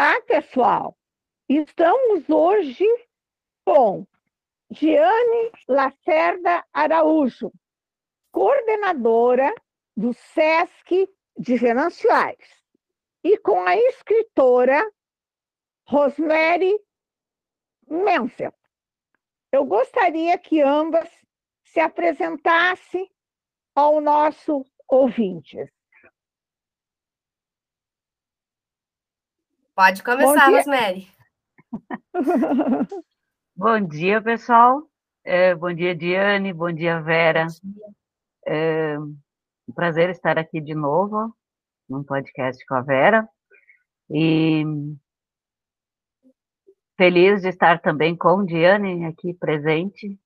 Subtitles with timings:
[0.00, 0.96] Olá, pessoal!
[1.48, 2.84] Estamos hoje
[3.64, 4.06] com
[4.70, 7.50] Diane Lacerda Araújo,
[8.30, 9.52] coordenadora
[9.96, 12.48] do SESC de Venâncio Aires,
[13.24, 14.88] e com a escritora
[15.88, 16.78] Rosemary
[17.90, 18.54] Menzel.
[19.50, 21.10] Eu gostaria que ambas
[21.64, 23.10] se apresentassem
[23.74, 25.58] ao nosso ouvinte.
[29.78, 31.08] Pode começar, Rosemary.
[33.56, 34.82] bom dia, pessoal.
[35.22, 36.52] É, bom dia, Diane.
[36.52, 37.44] Bom dia, Vera.
[37.44, 37.86] Bom dia.
[38.44, 41.32] É um prazer estar aqui de novo
[41.88, 43.28] num podcast com a Vera.
[44.10, 44.64] E
[46.96, 50.18] feliz de estar também com Diane aqui presente,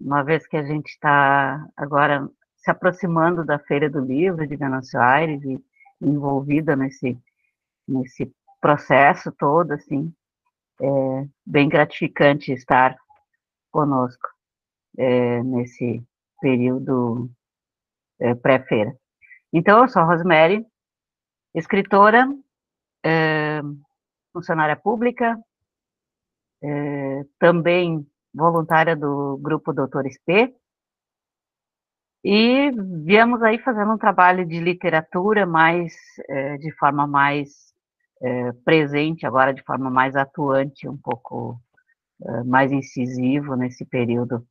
[0.00, 5.00] uma vez que a gente está agora se aproximando da Feira do Livro de Venâncio
[5.00, 5.58] Aires e
[6.00, 7.18] envolvida nesse,
[7.88, 8.32] nesse
[8.62, 10.14] processo todo, assim,
[10.80, 10.86] é
[11.44, 12.96] bem gratificante estar
[13.72, 14.28] conosco
[14.96, 16.02] é, nesse
[16.40, 17.28] período
[18.20, 18.96] é, pré-feira.
[19.52, 20.64] Então, eu sou a Rosemary,
[21.54, 22.26] escritora,
[23.04, 23.60] é,
[24.32, 25.36] funcionária pública,
[26.62, 30.54] é, também voluntária do grupo Doutores P,
[32.24, 32.70] e
[33.04, 35.92] viemos aí fazendo um trabalho de literatura mais,
[36.28, 37.71] é, de forma mais
[38.22, 41.60] é, presente agora de forma mais atuante, um pouco
[42.22, 44.46] é, mais incisivo nesse período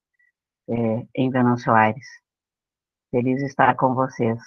[0.70, 2.06] é, em Venâncio Aires.
[3.10, 4.40] Feliz estar com vocês,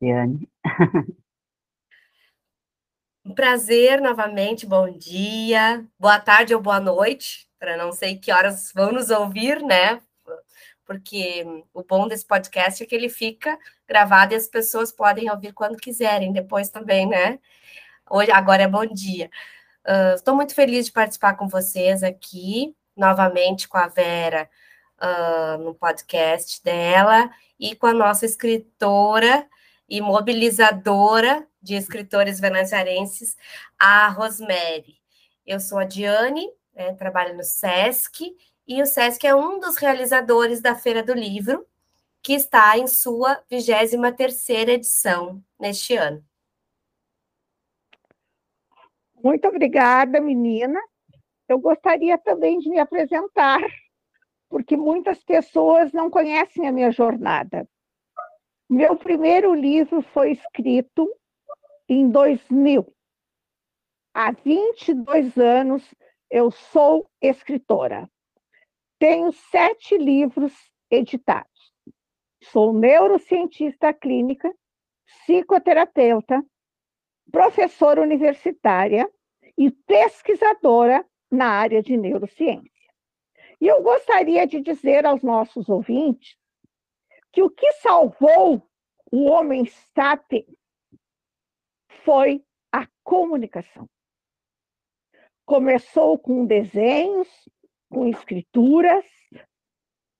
[0.00, 0.48] Diane.
[3.22, 8.72] Um prazer novamente, bom dia, boa tarde ou boa noite, para não sei que horas
[8.74, 10.00] vão nos ouvir, né?
[10.86, 15.52] Porque o bom desse podcast é que ele fica gravado e as pessoas podem ouvir
[15.52, 17.38] quando quiserem, depois também, né?
[18.12, 19.30] Hoje, agora é bom dia.
[19.86, 24.50] Uh, estou muito feliz de participar com vocês aqui, novamente com a Vera,
[25.00, 29.46] uh, no podcast dela, e com a nossa escritora
[29.88, 33.36] e mobilizadora de escritores venanciarenses,
[33.78, 34.96] a Rosemary.
[35.46, 38.34] Eu sou a Diane, né, trabalho no SESC,
[38.66, 41.64] e o SESC é um dos realizadores da Feira do Livro,
[42.20, 46.28] que está em sua 23ª edição neste ano.
[49.22, 50.80] Muito obrigada, menina.
[51.48, 53.60] Eu gostaria também de me apresentar,
[54.48, 57.68] porque muitas pessoas não conhecem a minha jornada.
[58.68, 61.08] Meu primeiro livro foi escrito
[61.88, 62.86] em 2000.
[64.14, 65.82] Há 22 anos
[66.30, 68.08] eu sou escritora.
[68.98, 70.52] Tenho sete livros
[70.90, 71.72] editados.
[72.44, 74.52] Sou neurocientista clínica,
[75.04, 76.44] psicoterapeuta,
[77.30, 79.10] professora universitária
[79.56, 82.70] e pesquisadora na área de neurociência.
[83.60, 86.36] E eu gostaria de dizer aos nossos ouvintes
[87.32, 88.66] que o que salvou
[89.12, 90.46] o homem sapiens
[92.04, 93.88] foi a comunicação.
[95.44, 97.28] Começou com desenhos,
[97.90, 99.04] com escrituras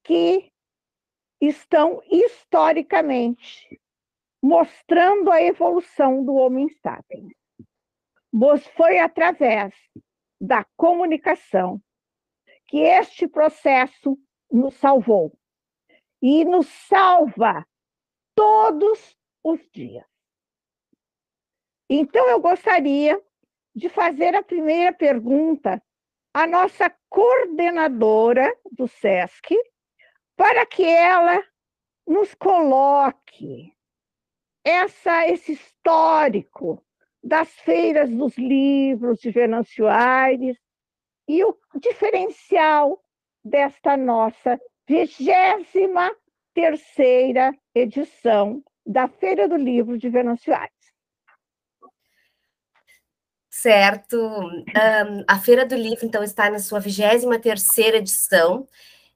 [0.03, 0.51] que
[1.41, 3.81] estão historicamente
[4.43, 7.33] mostrando a evolução do homem sapiens.
[8.77, 9.75] Foi através
[10.41, 11.81] da comunicação
[12.67, 14.19] que este processo
[14.51, 15.37] nos salvou
[16.23, 17.67] e nos salva
[18.35, 20.07] todos os dias.
[21.89, 23.21] Então, eu gostaria
[23.75, 25.83] de fazer a primeira pergunta
[26.33, 29.57] à nossa coordenadora do SESC,
[30.37, 31.45] para que ela
[32.07, 33.75] nos coloque
[34.65, 36.83] essa, esse histórico
[37.23, 40.57] das feiras dos livros de Venâncio Aires
[41.29, 43.03] e o diferencial
[43.45, 46.11] desta nossa vigésima
[46.53, 50.81] terceira edição da Feira do Livro de Venâncio Aires.
[53.49, 54.17] Certo.
[54.17, 58.67] Um, a Feira do Livro, então, está na sua 23 terceira edição.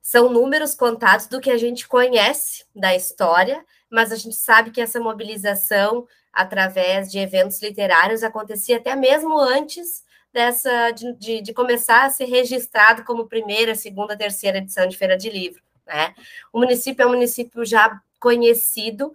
[0.02, 3.64] São números contados do que a gente conhece da história,
[3.94, 10.02] mas a gente sabe que essa mobilização através de eventos literários acontecia até mesmo antes
[10.32, 15.16] dessa de, de, de, começar a ser registrado como primeira, segunda, terceira edição de Feira
[15.16, 15.62] de Livro.
[15.86, 16.12] Né?
[16.52, 19.12] O município é um município já conhecido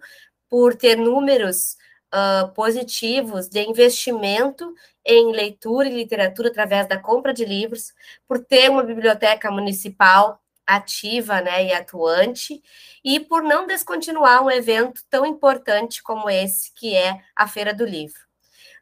[0.48, 1.76] por ter números
[2.14, 4.74] uh, positivos de investimento
[5.04, 7.92] em leitura e literatura através da compra de livros,
[8.26, 10.39] por ter uma biblioteca municipal
[10.76, 12.62] ativa né, e atuante,
[13.04, 17.84] e por não descontinuar um evento tão importante como esse, que é a Feira do
[17.84, 18.20] Livro.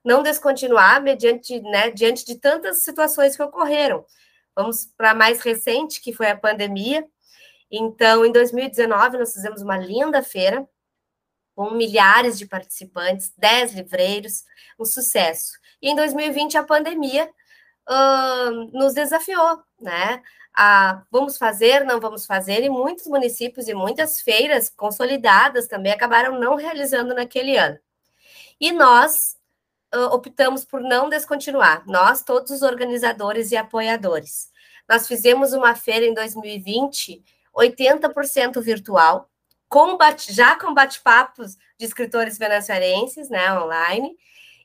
[0.05, 4.06] não descontinuar mediante, né, diante de tantas situações que ocorreram.
[4.56, 7.06] Vamos para a mais recente, que foi a pandemia.
[7.70, 10.67] Então, em 2019, nós fizemos uma linda feira,
[11.55, 14.44] com milhares de participantes, 10 livreiros,
[14.79, 15.58] um sucesso.
[15.82, 17.29] E em 2020, a pandemia
[17.88, 20.23] uh, nos desafiou, né?
[20.61, 26.41] A, vamos fazer, não vamos fazer, e muitos municípios e muitas feiras consolidadas também acabaram
[26.41, 27.79] não realizando naquele ano.
[28.61, 29.37] E nós
[29.95, 34.51] uh, optamos por não descontinuar, nós, todos os organizadores e apoiadores.
[34.89, 37.23] Nós fizemos uma feira em 2020,
[37.55, 39.31] 80% virtual,
[39.69, 44.17] com bate, já com bate-papos de escritores venezuelenses, né, online,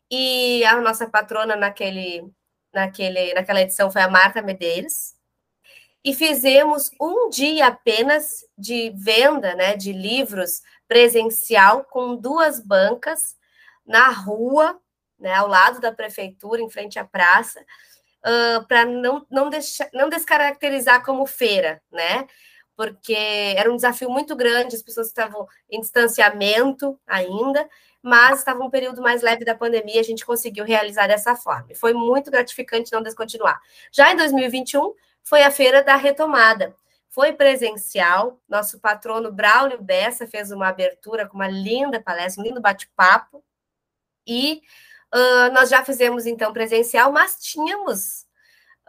[0.10, 2.28] e a nossa patrona naquele,
[2.74, 5.13] naquele, naquela edição foi a Marta Medeiros,
[6.03, 13.35] e fizemos um dia apenas de venda, né, de livros presencial com duas bancas
[13.85, 14.79] na rua,
[15.17, 17.61] né, ao lado da prefeitura, em frente à praça,
[18.25, 22.27] uh, para não, não, deixar, não descaracterizar como feira, né?
[22.75, 23.15] Porque
[23.56, 27.69] era um desafio muito grande, as pessoas estavam em distanciamento ainda,
[28.01, 31.67] mas estava um período mais leve da pandemia, a gente conseguiu realizar dessa forma.
[31.69, 33.61] E foi muito gratificante não descontinuar.
[33.91, 36.75] Já em 2021, foi a feira da retomada.
[37.09, 42.59] Foi presencial, nosso patrono Braulio Bessa fez uma abertura com uma linda palestra, um lindo
[42.59, 43.43] bate-papo,
[44.25, 44.61] e
[45.13, 48.25] uh, nós já fizemos, então, presencial, mas tínhamos,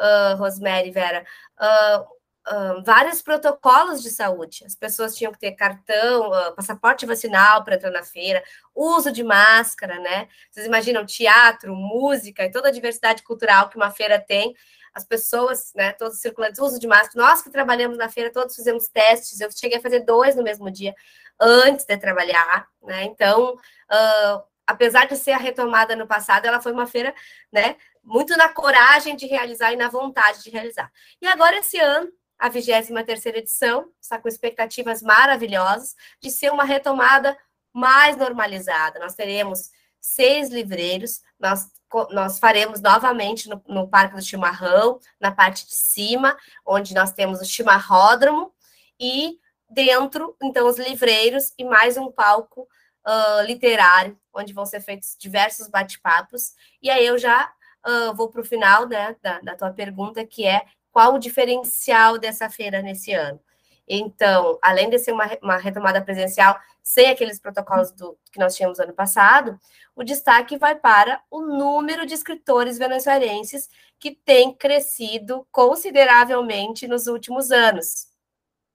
[0.01, 1.25] uh, Rosemary Vera,
[1.61, 4.65] uh, vários protocolos de saúde.
[4.67, 8.43] As pessoas tinham que ter cartão, uh, passaporte vacinal para entrar na feira,
[8.75, 10.29] uso de máscara, né?
[10.51, 14.55] Vocês imaginam teatro, música e toda a diversidade cultural que uma feira tem.
[14.95, 17.27] As pessoas, né, todos circulantes, uso de máscara.
[17.27, 19.41] Nós que trabalhamos na feira, todos fizemos testes.
[19.41, 20.95] Eu cheguei a fazer dois no mesmo dia,
[21.41, 23.05] antes de trabalhar, né?
[23.05, 27.15] Então, uh, apesar de ser a retomada no passado, ela foi uma feira,
[27.53, 30.93] né, muito na coragem de realizar e na vontade de realizar.
[31.21, 37.37] E agora, esse ano, a 23 edição, está com expectativas maravilhosas de ser uma retomada
[37.73, 38.99] mais normalizada.
[39.01, 39.71] Nós teremos
[40.01, 41.67] seis livreiros, nós,
[42.11, 46.37] nós faremos novamente no, no Parque do Chimarrão, na parte de cima,
[46.67, 48.53] onde nós temos o chimarródromo,
[48.99, 49.39] e
[49.71, 52.69] dentro, então, os livreiros e mais um palco
[53.07, 56.55] uh, literário, onde vão ser feitos diversos bate-papos.
[56.83, 57.53] E aí eu já
[57.87, 62.19] uh, vou para o final né, da, da tua pergunta, que é qual o diferencial
[62.19, 63.41] dessa feira nesse ano?
[63.87, 68.81] Então, além de ser uma, uma retomada presencial, sem aqueles protocolos do, que nós tínhamos
[68.81, 69.59] ano passado,
[69.95, 77.51] o destaque vai para o número de escritores venezuelenses que tem crescido consideravelmente nos últimos
[77.51, 78.09] anos.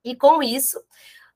[0.03, 0.81] E com isso,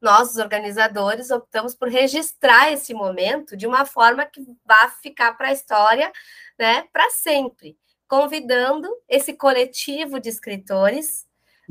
[0.01, 5.47] nós, os organizadores, optamos por registrar esse momento de uma forma que vá ficar para
[5.47, 6.11] a história,
[6.59, 7.77] né, para sempre,
[8.07, 11.25] convidando esse coletivo de escritores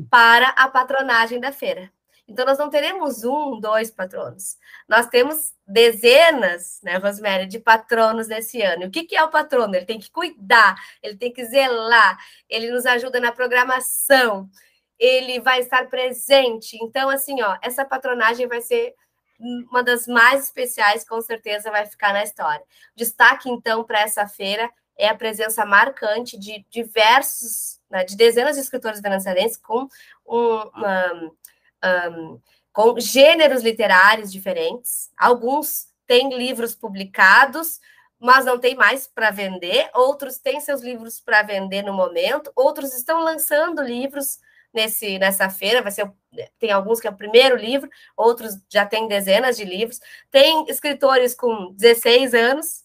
[0.09, 1.91] para a patronagem da feira.
[2.27, 4.57] Então, nós não teremos um, dois patronos.
[4.87, 8.83] Nós temos dezenas, né, Rosemary, de patronos nesse ano.
[8.83, 9.75] E o que, que é o patrono?
[9.75, 12.17] Ele tem que cuidar, ele tem que zelar,
[12.49, 14.49] ele nos ajuda na programação,
[14.97, 16.77] ele vai estar presente.
[16.81, 18.95] Então, assim, ó, essa patronagem vai ser
[19.39, 22.63] uma das mais especiais, com certeza vai ficar na história.
[22.95, 28.61] Destaque, então, para essa feira é a presença marcante de diversos, né, de dezenas de
[28.61, 29.87] escritores venezuelenses com
[30.25, 31.31] um, uma,
[32.11, 32.39] um,
[32.71, 35.11] com gêneros literários diferentes.
[35.17, 37.79] Alguns têm livros publicados,
[38.19, 39.89] mas não tem mais para vender.
[39.93, 42.51] Outros têm seus livros para vender no momento.
[42.55, 44.39] Outros estão lançando livros
[44.73, 46.11] nesse, nessa feira, vai ser
[46.57, 49.99] tem alguns que é o primeiro livro, outros já têm dezenas de livros.
[50.31, 52.83] Tem escritores com 16 anos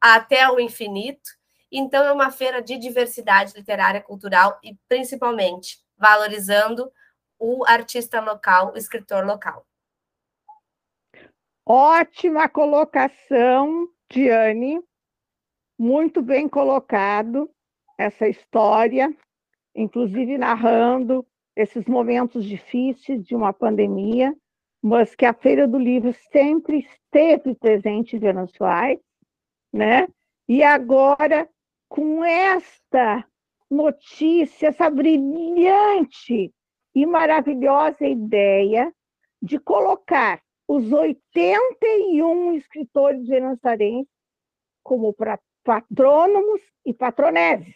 [0.00, 1.30] até o infinito.
[1.72, 6.92] Então é uma feira de diversidade literária, cultural e principalmente valorizando
[7.38, 9.66] o artista local, o escritor local.
[11.66, 14.80] Ótima colocação, Diane.
[15.78, 17.50] Muito bem colocado
[17.98, 19.12] essa história
[19.74, 21.26] inclusive narrando
[21.56, 24.34] esses momentos difíceis de uma pandemia,
[24.82, 28.98] mas que a Feira do Livro sempre esteve presente em Venezuela,
[29.72, 30.08] né?
[30.48, 31.48] E agora,
[31.92, 33.22] com esta
[33.70, 36.50] notícia, essa brilhante
[36.94, 38.90] e maravilhosa ideia
[39.42, 44.10] de colocar os 81 escritores venezuelenses
[44.82, 45.14] como
[45.62, 47.74] patrônomos e patroneses.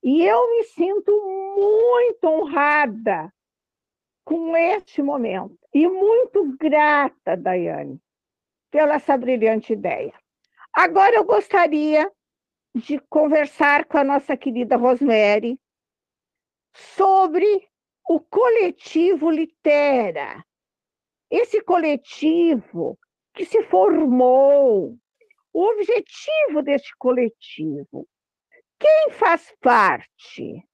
[0.00, 1.10] E eu me sinto
[1.56, 3.34] muito honrada
[4.24, 8.00] com este momento e muito grata, Daiane,
[8.70, 10.14] pela essa brilhante ideia.
[10.72, 12.08] Agora eu gostaria
[12.74, 15.58] de conversar com a nossa querida Rosemary
[16.72, 17.68] sobre
[18.08, 20.44] o coletivo Litera.
[21.30, 22.98] Esse coletivo
[23.34, 24.96] que se formou,
[25.52, 28.08] o objetivo deste coletivo.
[28.78, 30.64] Quem faz parte?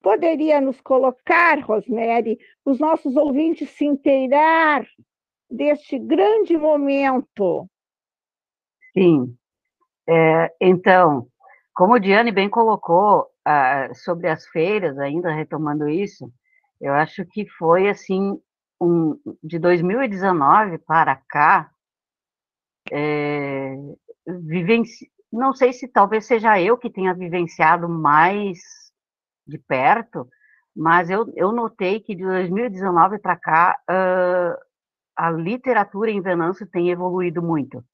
[0.00, 4.86] Poderia nos colocar, Rosemary, os nossos ouvintes se inteirar
[5.50, 7.68] deste grande momento?
[8.92, 9.36] Sim.
[10.08, 11.26] É, então,
[11.74, 13.26] como o Diane bem colocou
[13.94, 16.30] sobre as feiras, ainda retomando isso,
[16.80, 18.38] eu acho que foi assim
[18.80, 21.70] um, de 2019 para cá,
[22.92, 23.74] é,
[24.26, 25.10] vivenci...
[25.32, 28.58] não sei se talvez seja eu que tenha vivenciado mais
[29.46, 30.28] de perto,
[30.76, 34.56] mas eu, eu notei que de 2019 para cá uh,
[35.16, 37.84] a literatura em Venâncio tem evoluído muito,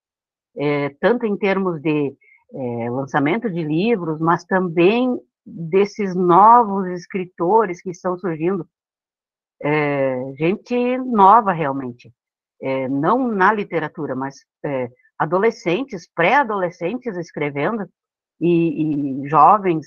[0.57, 2.15] é, tanto em termos de
[2.55, 8.67] é, lançamento de livros, mas também desses novos escritores que estão surgindo,
[9.63, 12.13] é, gente nova realmente,
[12.61, 17.89] é, não na literatura, mas é, adolescentes, pré-adolescentes escrevendo,
[18.41, 19.87] e, e jovens,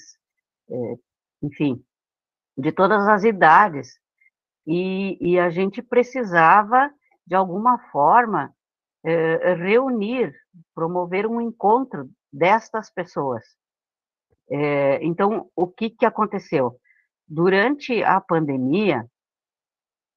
[0.70, 0.96] é,
[1.44, 1.84] enfim,
[2.58, 4.00] de todas as idades,
[4.66, 6.92] e, e, a gente precisava,
[7.26, 8.54] de alguma forma,
[9.04, 10.34] é, reunir,
[10.74, 13.44] promover um encontro destas pessoas.
[14.50, 16.80] É, então, o que, que aconteceu?
[17.28, 19.06] Durante a pandemia,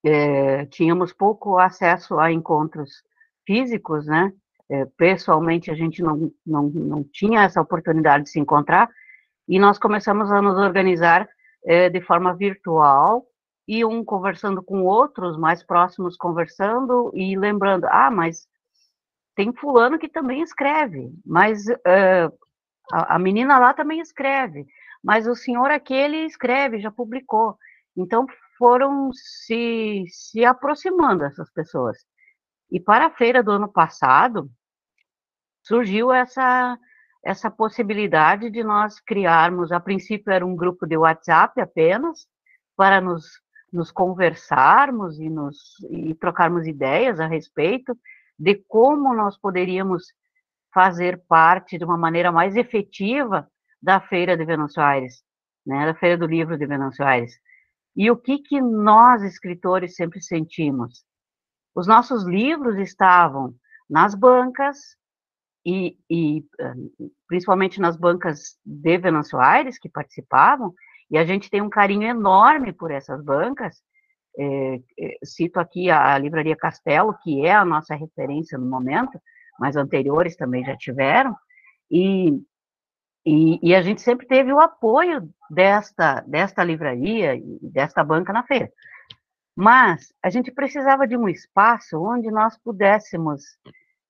[0.05, 3.03] é, tínhamos pouco acesso a encontros
[3.47, 4.33] físicos, né?
[4.69, 8.89] É, pessoalmente, a gente não, não, não tinha essa oportunidade de se encontrar,
[9.49, 11.29] e nós começamos a nos organizar
[11.65, 13.27] é, de forma virtual,
[13.67, 18.47] e um conversando com outros, mais próximos conversando, e lembrando, ah, mas
[19.35, 22.33] tem fulano que também escreve, mas uh,
[22.93, 24.67] a, a, menina lá também escreve,
[25.03, 27.57] mas o senhor aquele escreve, já publicou.
[27.97, 28.27] Então
[28.59, 31.97] foram se, se aproximando essas pessoas.
[32.71, 34.51] E para a feira do ano passado,
[35.63, 36.79] surgiu essa,
[37.25, 42.27] essa possibilidade de nós criarmos, a princípio era um grupo de WhatsApp apenas,
[42.77, 43.25] para nos,
[43.73, 45.57] nos conversarmos e, nos,
[45.91, 47.97] e trocarmos ideias a respeito,
[48.40, 50.14] de como nós poderíamos
[50.73, 53.47] fazer parte de uma maneira mais efetiva
[53.82, 55.23] da Feira de Venâncio Aires,
[55.66, 57.38] né, da Feira do Livro de Venâncio Aires.
[57.94, 61.04] E o que, que nós, escritores, sempre sentimos?
[61.75, 63.54] Os nossos livros estavam
[63.88, 64.78] nas bancas,
[65.66, 66.75] e, e eh,
[67.28, 70.73] principalmente nas bancas de Venâncio Aires, que participavam,
[71.11, 73.82] e a gente tem um carinho enorme por essas bancas,
[74.39, 79.21] é, é, cito aqui a, Livraria Castelo, que é a nossa referência no momento,
[79.59, 81.37] mas anteriores também já tiveram,
[81.91, 82.31] e,
[83.27, 88.43] e, e, a gente sempre teve o apoio desta, desta livraria e desta banca na
[88.45, 88.71] feira.
[89.57, 93.43] Mas a gente precisava de um espaço onde nós pudéssemos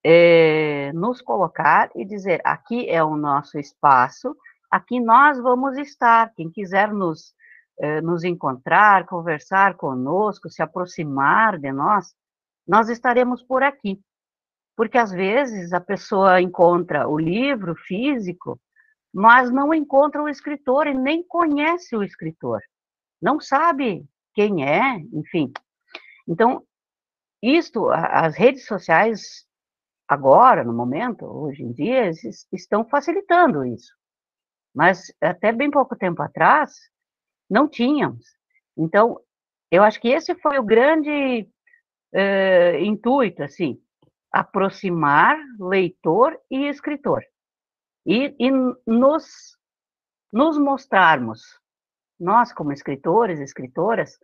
[0.05, 4.37] é, nos colocar e dizer: aqui é o nosso espaço,
[4.71, 6.33] aqui nós vamos estar.
[6.35, 7.35] Quem quiser nos
[7.81, 12.15] eh, nos encontrar, conversar conosco, se aproximar de nós,
[12.69, 13.99] nós estaremos por aqui.
[14.77, 18.61] Porque às vezes a pessoa encontra o livro físico,
[19.13, 22.61] mas não encontra o escritor e nem conhece o escritor.
[23.21, 25.51] Não sabe quem é, enfim.
[26.29, 26.63] Então,
[27.43, 29.47] isto, as redes sociais,
[30.07, 32.11] agora, no momento, hoje em dia,
[32.53, 33.95] estão facilitando isso.
[34.75, 36.90] Mas até bem pouco tempo atrás,
[37.51, 38.25] não tínhamos.
[38.77, 39.19] Então,
[39.71, 41.49] eu acho que esse foi o grande
[42.15, 43.81] uh, intuito, assim,
[44.33, 47.23] aproximar leitor e escritor.
[48.07, 48.51] E, e
[48.87, 49.57] nos,
[50.33, 51.43] nos mostrarmos,
[52.19, 54.19] nós como escritores, escritoras,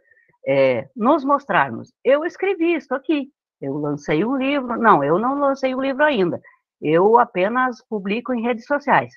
[0.47, 1.93] é, nos mostrarmos.
[2.05, 3.31] Eu escrevi isso aqui,
[3.61, 6.41] eu lancei um livro, não, eu não lancei o um livro ainda,
[6.81, 9.13] eu apenas publico em redes sociais.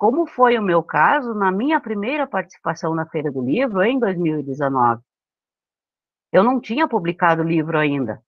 [0.00, 5.02] Como foi o meu caso na minha primeira participação na Feira do Livro em 2019.
[6.32, 8.18] Eu não tinha publicado livro ainda,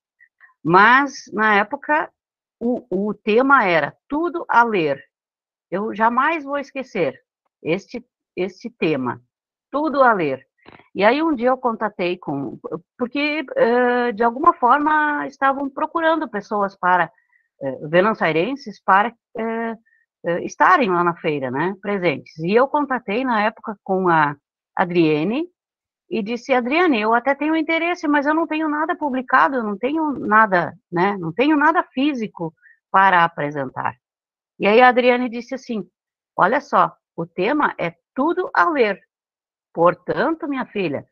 [0.62, 2.12] mas na época
[2.60, 5.02] o, o tema era tudo a ler.
[5.70, 7.18] Eu jamais vou esquecer
[7.62, 8.04] este,
[8.36, 9.22] este tema,
[9.70, 10.46] tudo a ler.
[10.94, 12.58] E aí um dia eu contatei com,
[12.98, 17.10] porque uh, de alguma forma estavam procurando pessoas para,
[17.62, 19.91] uh, venansairenses para uh,
[20.42, 22.36] estarem lá na feira, né, presentes.
[22.38, 24.36] E eu contatei na época com a
[24.76, 25.48] Adriene
[26.08, 29.76] e disse, Adriane, eu até tenho interesse, mas eu não tenho nada publicado, eu não
[29.76, 32.54] tenho nada, né, não tenho nada físico
[32.90, 33.96] para apresentar.
[34.58, 35.88] E aí a Adriane disse assim:
[36.36, 39.00] Olha só, o tema é tudo a ler.
[39.72, 41.06] Portanto, minha filha,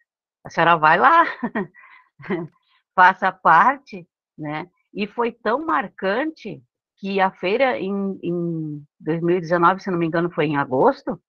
[0.45, 1.25] a senhora vai lá,
[2.95, 4.71] faça parte, né?
[4.93, 6.63] E foi tão marcante
[7.01, 11.21] que a feira em, em 2019, se não me engano, foi em agosto,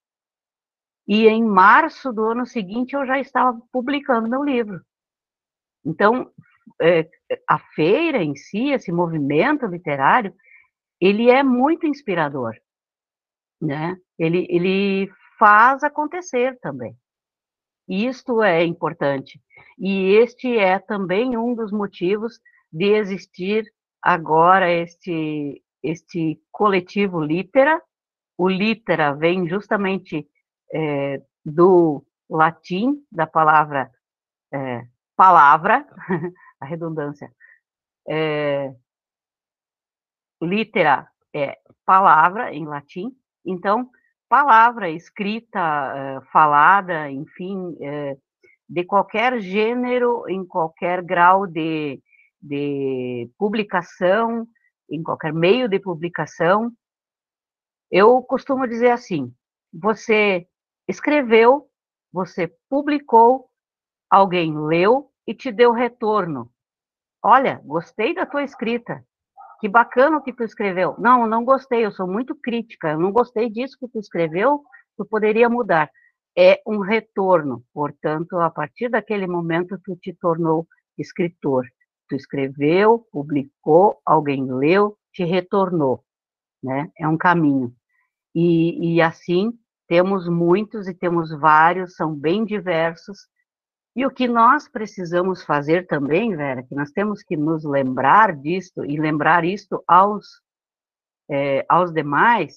[1.07, 4.81] e em março do ano seguinte eu já estava publicando meu livro.
[5.83, 6.29] Então,
[6.79, 7.09] é,
[7.47, 10.35] a feira em si, esse movimento literário,
[10.99, 12.53] ele é muito inspirador,
[13.59, 13.97] né?
[14.19, 15.09] Ele, ele
[15.39, 16.95] faz acontecer também.
[17.87, 19.41] Isto é importante.
[19.79, 22.39] E este é também um dos motivos
[22.71, 23.65] de existir
[24.01, 27.81] agora este, este coletivo Litera.
[28.38, 30.27] O Litera vem justamente
[30.74, 33.91] é, do latim, da palavra
[34.53, 35.86] é, palavra,
[36.60, 37.31] a redundância.
[38.10, 38.74] É,
[40.41, 43.15] litera é palavra em latim,
[43.46, 43.89] então,
[44.27, 47.75] palavra escrita, falada, enfim,
[48.67, 52.01] de qualquer gênero, em qualquer grau de,
[52.41, 54.48] de publicação,
[54.89, 56.71] em qualquer meio de publicação.
[57.89, 59.33] Eu costumo dizer assim:
[59.74, 60.48] você
[60.88, 61.67] escreveu,
[62.12, 63.50] você publicou,
[64.10, 66.51] alguém leu e te deu retorno.
[67.24, 69.05] Olha, gostei da tua escrita.
[69.60, 70.95] Que bacana o que tu escreveu.
[70.98, 72.89] Não, não gostei, eu sou muito crítica.
[72.91, 74.63] Eu não gostei disso que tu escreveu,
[74.98, 75.89] tu poderia mudar.
[76.36, 77.63] É um retorno.
[77.71, 80.67] Portanto, a partir daquele momento, tu te tornou
[80.98, 81.65] escritor.
[82.12, 86.03] Tu escreveu, publicou, alguém leu, te retornou.
[86.62, 86.91] Né?
[87.00, 87.74] É um caminho.
[88.36, 93.30] E, e assim, temos muitos e temos vários, são bem diversos.
[93.96, 98.84] E o que nós precisamos fazer também, Vera, que nós temos que nos lembrar disto
[98.84, 100.41] e lembrar isto aos,
[101.30, 102.56] é, aos demais,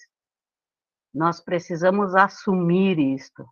[1.14, 3.46] nós precisamos assumir isto.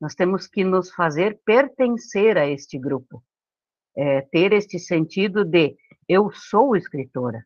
[0.00, 3.22] Nós temos que nos fazer pertencer a este grupo,
[3.96, 5.76] é, ter este sentido de
[6.08, 7.44] eu sou escritora,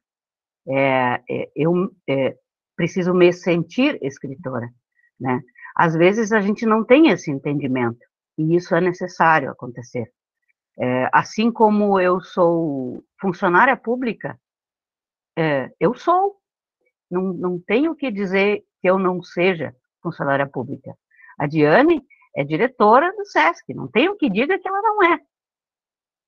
[0.68, 2.36] é, é eu é,
[2.76, 4.68] preciso me sentir escritora,
[5.18, 5.40] né?
[5.76, 8.04] Às vezes a gente não tem esse entendimento,
[8.36, 10.10] e isso é necessário acontecer.
[10.78, 14.38] É, assim como eu sou funcionária pública,
[15.78, 16.36] eu sou.
[17.10, 20.94] Não, não tenho que dizer que eu não seja funcionária pública.
[21.38, 22.02] A Diane
[22.36, 25.18] é diretora do SESC, não tenho que diga que ela não é.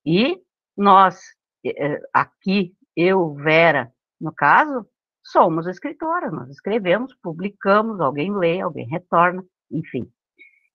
[0.05, 0.41] E
[0.77, 1.21] nós,
[1.65, 4.87] é, aqui, eu, Vera, no caso,
[5.25, 10.11] somos escritoras, nós escrevemos, publicamos, alguém lê, alguém retorna, enfim.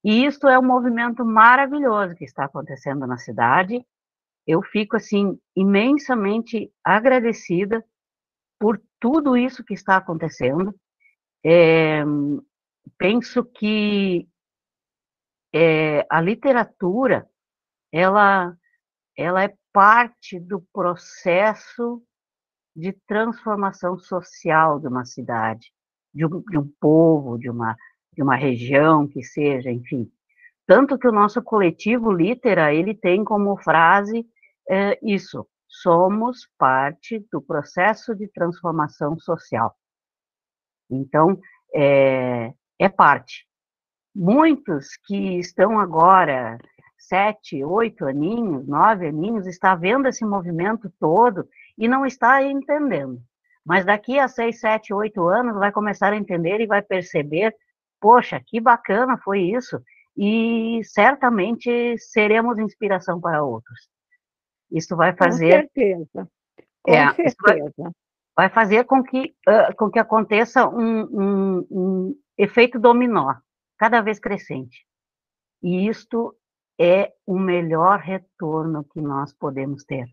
[0.04, 3.86] E isto é um movimento maravilhoso que está acontecendo na cidade.
[4.46, 7.84] Eu fico, assim, imensamente agradecida
[8.60, 10.74] por tudo isso que está acontecendo.
[11.44, 12.04] É,
[12.98, 14.28] penso que
[15.54, 17.30] é, a literatura,
[17.92, 18.56] ela,
[19.18, 22.02] ela é parte do processo
[22.76, 25.74] de transformação social de uma cidade,
[26.14, 27.76] de um, de um povo, de uma,
[28.14, 30.12] de uma região que seja, enfim.
[30.68, 34.28] Tanto que o nosso coletivo Litera, ele tem como frase
[34.70, 39.76] é, isso, somos parte do processo de transformação social.
[40.90, 41.40] Então,
[41.74, 43.48] é, é parte.
[44.14, 46.58] Muitos que estão agora
[47.08, 53.22] sete, oito aninhos, nove aninhos, está vendo esse movimento todo e não está entendendo.
[53.65, 57.56] Mas daqui a seis, sete, oito anos vai começar a entender e vai perceber,
[58.00, 59.82] poxa, que bacana foi isso,
[60.15, 63.89] e certamente seremos inspiração para outros.
[64.72, 65.52] Isso vai fazer.
[65.52, 66.30] Com certeza.
[66.82, 67.74] Com é, certeza.
[67.78, 67.91] Vai,
[68.36, 73.36] vai, fazer com que, uh, com que aconteça um, um, um efeito dominó,
[73.78, 74.86] cada vez crescente.
[75.62, 76.36] E isto
[76.80, 80.06] é o melhor retorno que nós podemos ter.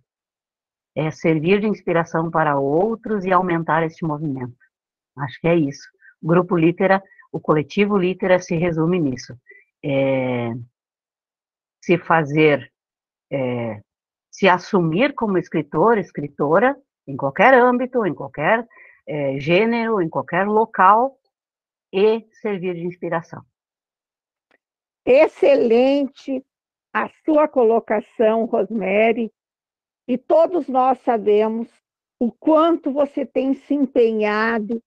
[0.96, 4.57] É servir de inspiração para outros e aumentar este movimento.
[5.16, 5.87] Acho que é isso.
[6.22, 9.37] O grupo Litera, o coletivo Litera se resume nisso.
[9.85, 10.53] É,
[11.83, 12.72] se fazer,
[13.31, 13.83] é,
[14.31, 18.66] se assumir como escritor, escritora, em qualquer âmbito, em qualquer
[19.07, 21.18] é, gênero, em qualquer local,
[21.92, 23.44] e servir de inspiração.
[25.07, 26.42] Excelente
[26.94, 29.33] a sua colocação, Rosemary,
[30.07, 31.68] e todos nós sabemos
[32.20, 34.80] o quanto você tem se empenhado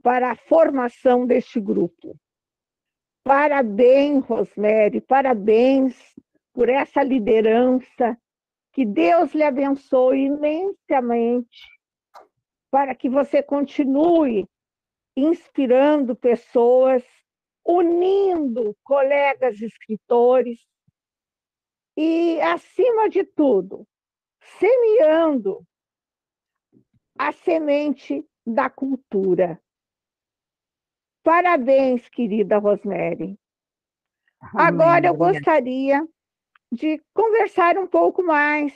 [0.00, 2.16] para a formação deste grupo.
[3.24, 5.96] Parabéns, Rosemary, parabéns
[6.54, 8.16] por essa liderança.
[8.72, 11.66] Que Deus lhe abençoe imensamente
[12.70, 14.46] para que você continue
[15.16, 17.02] inspirando pessoas,
[17.66, 20.60] unindo colegas escritores
[22.00, 23.84] e, acima de tudo,
[24.60, 25.66] semeando
[27.18, 29.60] a semente da cultura.
[31.24, 33.36] Parabéns, querida Rosemary.
[34.54, 36.06] Agora eu gostaria
[36.70, 38.72] de conversar um pouco mais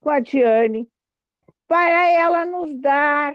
[0.00, 0.88] com a Diane,
[1.66, 3.34] para ela nos dar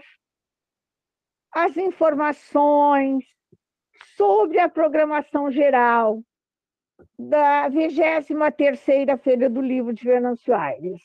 [1.52, 3.22] as informações
[4.16, 6.24] sobre a programação geral
[7.18, 11.00] da 23ª Feira do Livro de Venâncio Aires.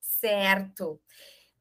[0.00, 1.00] Certo.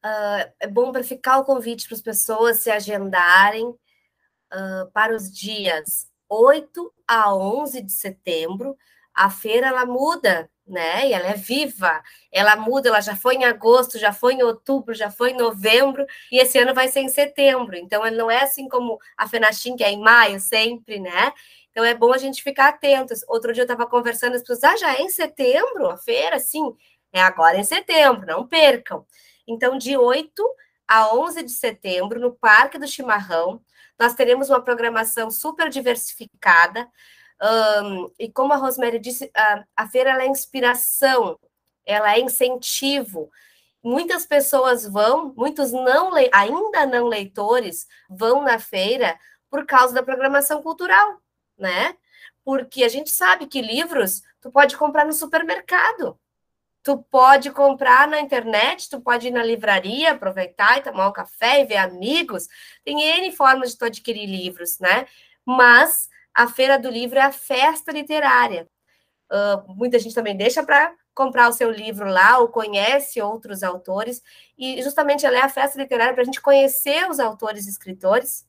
[0.04, 5.32] Uh, é bom para ficar o convite para as pessoas se agendarem uh, para os
[5.32, 8.78] dias 8 a 11 de setembro.
[9.14, 11.08] A feira ela muda, né?
[11.08, 12.02] E ela é viva.
[12.32, 16.06] Ela muda, ela já foi em agosto, já foi em outubro, já foi em novembro,
[16.32, 17.76] e esse ano vai ser em setembro.
[17.76, 21.34] Então, ele não é assim como a Fenachim, que é em maio sempre, né?
[21.78, 23.24] Então, é bom a gente ficar atentos.
[23.28, 26.40] Outro dia eu estava conversando, as pessoas, ah, já é em setembro a feira?
[26.40, 26.76] Sim,
[27.14, 29.06] é agora em setembro, não percam.
[29.48, 30.44] Então, de 8
[30.88, 33.62] a 11 de setembro, no Parque do Chimarrão,
[34.00, 36.90] nós teremos uma programação super diversificada.
[37.84, 41.38] Um, e como a Rosemary disse, a, a feira é inspiração,
[41.86, 43.30] ela é incentivo.
[43.84, 49.16] Muitas pessoas vão, muitos não ainda não leitores vão na feira
[49.48, 51.22] por causa da programação cultural,
[51.58, 51.96] né?
[52.44, 56.20] Porque a gente sabe que livros tu pode comprar no supermercado.
[56.84, 61.62] Tu pode comprar na internet, tu pode ir na livraria, aproveitar e tomar um café
[61.62, 62.48] e ver amigos.
[62.86, 65.06] Tem N formas de tu adquirir livros, né?
[65.46, 68.70] Mas a Feira do Livro é a festa literária.
[69.30, 74.22] Uh, muita gente também deixa para comprar o seu livro lá ou conhece outros autores,
[74.56, 78.47] e justamente ela é a festa literária para a gente conhecer os autores e escritores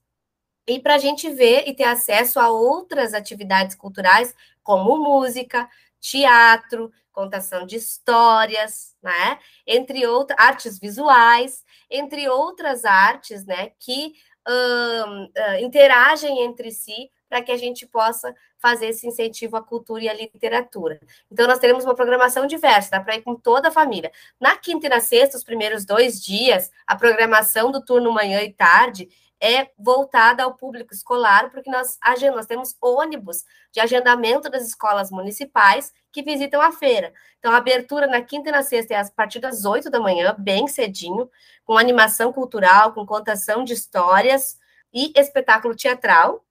[0.68, 6.92] e para a gente ver e ter acesso a outras atividades culturais, como música, teatro,
[7.10, 9.38] contação de histórias, né?
[9.66, 13.72] Entre outras artes visuais, entre outras artes, né?
[13.80, 14.12] Que
[14.46, 20.08] uh, interagem entre si para que a gente possa fazer esse incentivo à cultura e
[20.08, 20.98] à literatura.
[21.30, 24.10] Então, nós teremos uma programação diversa, dá para ir com toda a família.
[24.40, 28.52] Na quinta e na sexta, os primeiros dois dias, a programação do turno manhã e
[28.52, 29.08] tarde
[29.40, 31.98] é voltada ao público escolar, porque nós,
[32.34, 37.12] nós temos ônibus de agendamento das escolas municipais que visitam a feira.
[37.38, 40.34] Então, a abertura na quinta e na sexta é a partir das oito da manhã,
[40.36, 41.30] bem cedinho,
[41.64, 44.58] com animação cultural, com contação de histórias
[44.92, 46.44] e espetáculo teatral.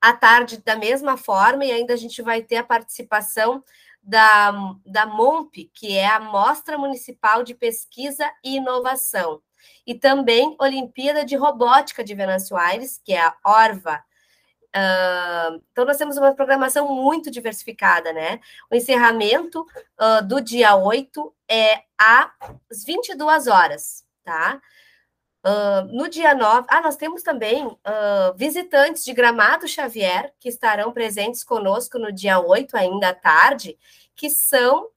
[0.00, 3.62] À tarde, da mesma forma, e ainda a gente vai ter a participação
[4.02, 4.52] da,
[4.86, 9.42] da MOMP, que é a Mostra Municipal de Pesquisa e Inovação
[9.86, 14.02] e também Olimpíada de Robótica de Venâncio Aires, que é a ORVA.
[14.68, 18.38] Uh, então, nós temos uma programação muito diversificada, né?
[18.70, 19.62] O encerramento
[19.98, 24.60] uh, do dia 8 é às 22 horas, tá?
[25.44, 27.78] Uh, no dia 9, ah, nós temos também uh,
[28.36, 33.78] visitantes de Gramado Xavier, que estarão presentes conosco no dia 8, ainda à tarde,
[34.14, 34.88] que são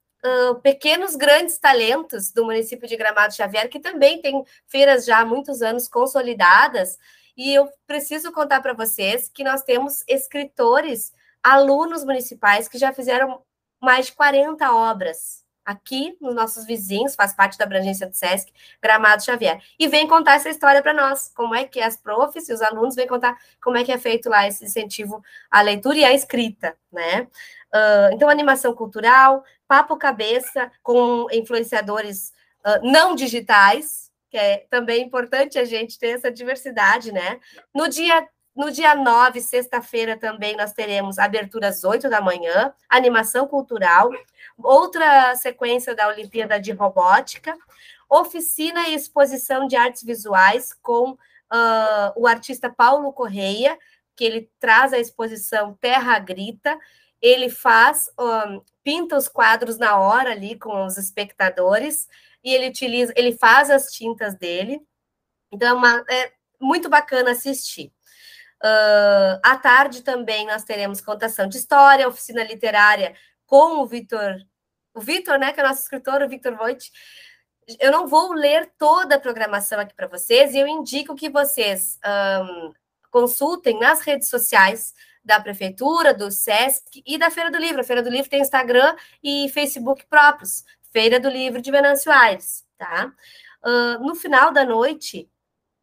[0.62, 5.62] pequenos grandes talentos do município de Gramado Xavier, que também tem feiras já há muitos
[5.62, 6.98] anos consolidadas.
[7.36, 13.42] E eu preciso contar para vocês que nós temos escritores, alunos municipais que já fizeram
[13.80, 19.24] mais de 40 obras aqui nos nossos vizinhos, faz parte da abrangência do SESC, Gramado
[19.24, 19.62] Xavier.
[19.80, 22.96] E vem contar essa história para nós, como é que as profs e os alunos
[22.96, 26.76] vêm contar como é que é feito lá esse incentivo à leitura e à escrita,
[26.92, 27.28] né?
[27.74, 32.34] Uh, então, animação cultural, papo cabeça com influenciadores
[32.66, 37.40] uh, não digitais, que é também importante a gente ter essa diversidade, né?
[37.74, 43.48] No dia no dia 9, sexta-feira, também nós teremos abertura às 8 da manhã, animação
[43.48, 44.10] cultural,
[44.58, 47.58] outra sequência da Olimpíada de Robótica,
[48.10, 51.18] oficina e exposição de artes visuais com uh,
[52.16, 53.78] o artista Paulo Correia,
[54.16, 56.78] que ele traz a exposição Terra Grita,
[57.22, 62.08] ele faz, um, pinta os quadros na hora ali com os espectadores
[62.44, 64.82] e ele utiliza, ele faz as tintas dele.
[65.52, 67.94] Então é, uma, é muito bacana assistir.
[68.64, 73.16] Uh, à tarde também nós teremos contação de história, oficina literária
[73.48, 74.36] com o Vitor,
[74.94, 76.92] o Vitor, né, que é nosso escritor, o Vitor Voigt.
[77.80, 82.00] Eu não vou ler toda a programação aqui para vocês e eu indico que vocês
[82.44, 82.72] um,
[83.10, 84.94] consultem nas redes sociais
[85.24, 87.82] da Prefeitura, do SESC e da Feira do Livro.
[87.82, 90.64] A Feira do Livro tem Instagram e Facebook próprios.
[90.92, 93.12] Feira do Livro de Venâncio Aires, tá?
[93.64, 95.30] Uh, no final da noite,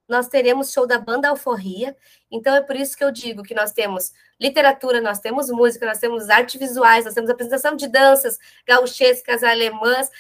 [0.09, 1.97] nós teremos show da banda Alforria.
[2.31, 5.99] Então é por isso que eu digo que nós temos literatura, nós temos música, nós
[5.99, 10.11] temos artes visuais, nós temos apresentação de danças gauchescas, alemãs.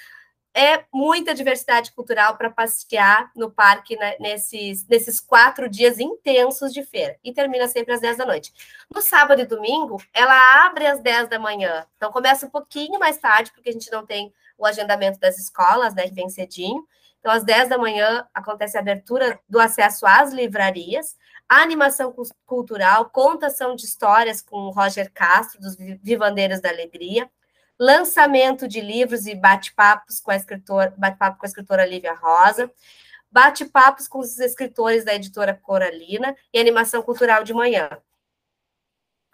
[0.54, 6.82] É muita diversidade cultural para passear no parque né, nesses, nesses quatro dias intensos de
[6.82, 7.16] feira.
[7.22, 8.52] E termina sempre às 10 da noite.
[8.92, 11.86] No sábado e domingo, ela abre às 10 da manhã.
[11.96, 15.94] Então começa um pouquinho mais tarde, porque a gente não tem o agendamento das escolas,
[15.94, 16.84] né, que vem cedinho.
[17.20, 21.16] Então, às 10 da manhã, acontece a abertura do acesso às livrarias,
[21.48, 27.28] a animação cultural, contação de histórias com Roger Castro, dos Vivandeiros da Alegria,
[27.78, 32.70] lançamento de livros e bate-papos com a escritora, bate-papo com a escritora Lívia Rosa,
[33.30, 37.88] bate-papos com os escritores da editora Coralina e animação cultural de manhã.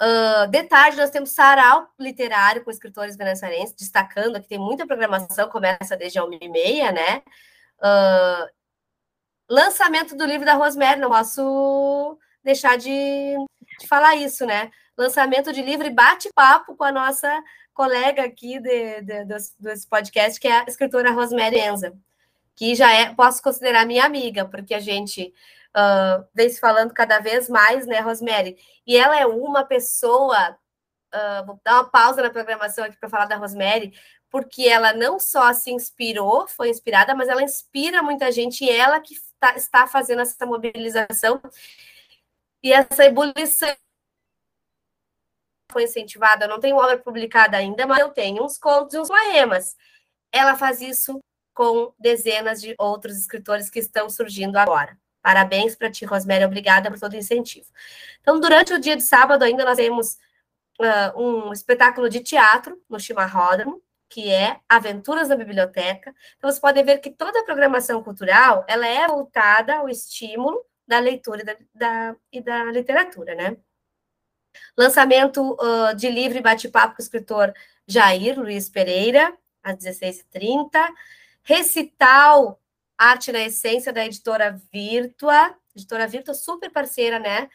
[0.00, 5.48] Uh, de tarde, nós temos sarau literário com escritores venezuelenses, destacando que tem muita programação,
[5.48, 7.22] começa desde a 1h30, né?
[7.84, 8.48] Uh,
[9.48, 13.34] lançamento do livro da Rosemary, não posso deixar de,
[13.78, 14.70] de falar isso, né?
[14.96, 17.42] Lançamento de livro e bate-papo com a nossa
[17.74, 21.92] colega aqui de, de, desse, desse podcast, que é a escritora Rosemary Enza,
[22.56, 25.34] que já é, posso considerar minha amiga, porque a gente
[25.76, 28.56] uh, vem se falando cada vez mais, né, Rosemary?
[28.86, 30.56] E ela é uma pessoa.
[31.14, 33.96] Uh, vou dar uma pausa na programação aqui para falar da Rosemary,
[34.28, 38.98] porque ela não só se inspirou, foi inspirada, mas ela inspira muita gente e ela
[38.98, 41.40] que tá, está fazendo essa mobilização
[42.60, 43.76] e essa ebulição
[45.70, 46.46] foi incentivada.
[46.46, 49.76] Eu não tenho obra publicada ainda, mas eu tenho uns contos e uns poemas.
[50.32, 51.20] Ela faz isso
[51.52, 54.98] com dezenas de outros escritores que estão surgindo agora.
[55.22, 56.44] Parabéns para ti, Rosemary.
[56.44, 57.66] Obrigada por todo o incentivo.
[58.20, 60.18] Então, durante o dia de sábado, ainda nós temos
[60.80, 66.14] uh, um espetáculo de teatro no Chimarródromo, que é Aventuras na Biblioteca.
[66.36, 70.98] Então, você pode ver que toda a programação cultural, ela é voltada ao estímulo da
[70.98, 73.56] leitura e da, da, e da literatura, né?
[74.76, 77.52] Lançamento uh, de livro e bate-papo com o escritor
[77.86, 80.68] Jair Luiz Pereira, às 16h30.
[81.42, 82.60] Recital
[82.96, 85.54] Arte na Essência, da editora Virtua.
[85.74, 87.48] Editora Virtua, super parceira, né?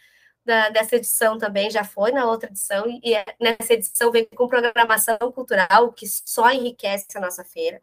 [0.45, 4.47] Da, dessa edição também, já foi na outra edição, e, e nessa edição vem com
[4.47, 7.81] programação cultural que só enriquece a nossa feira.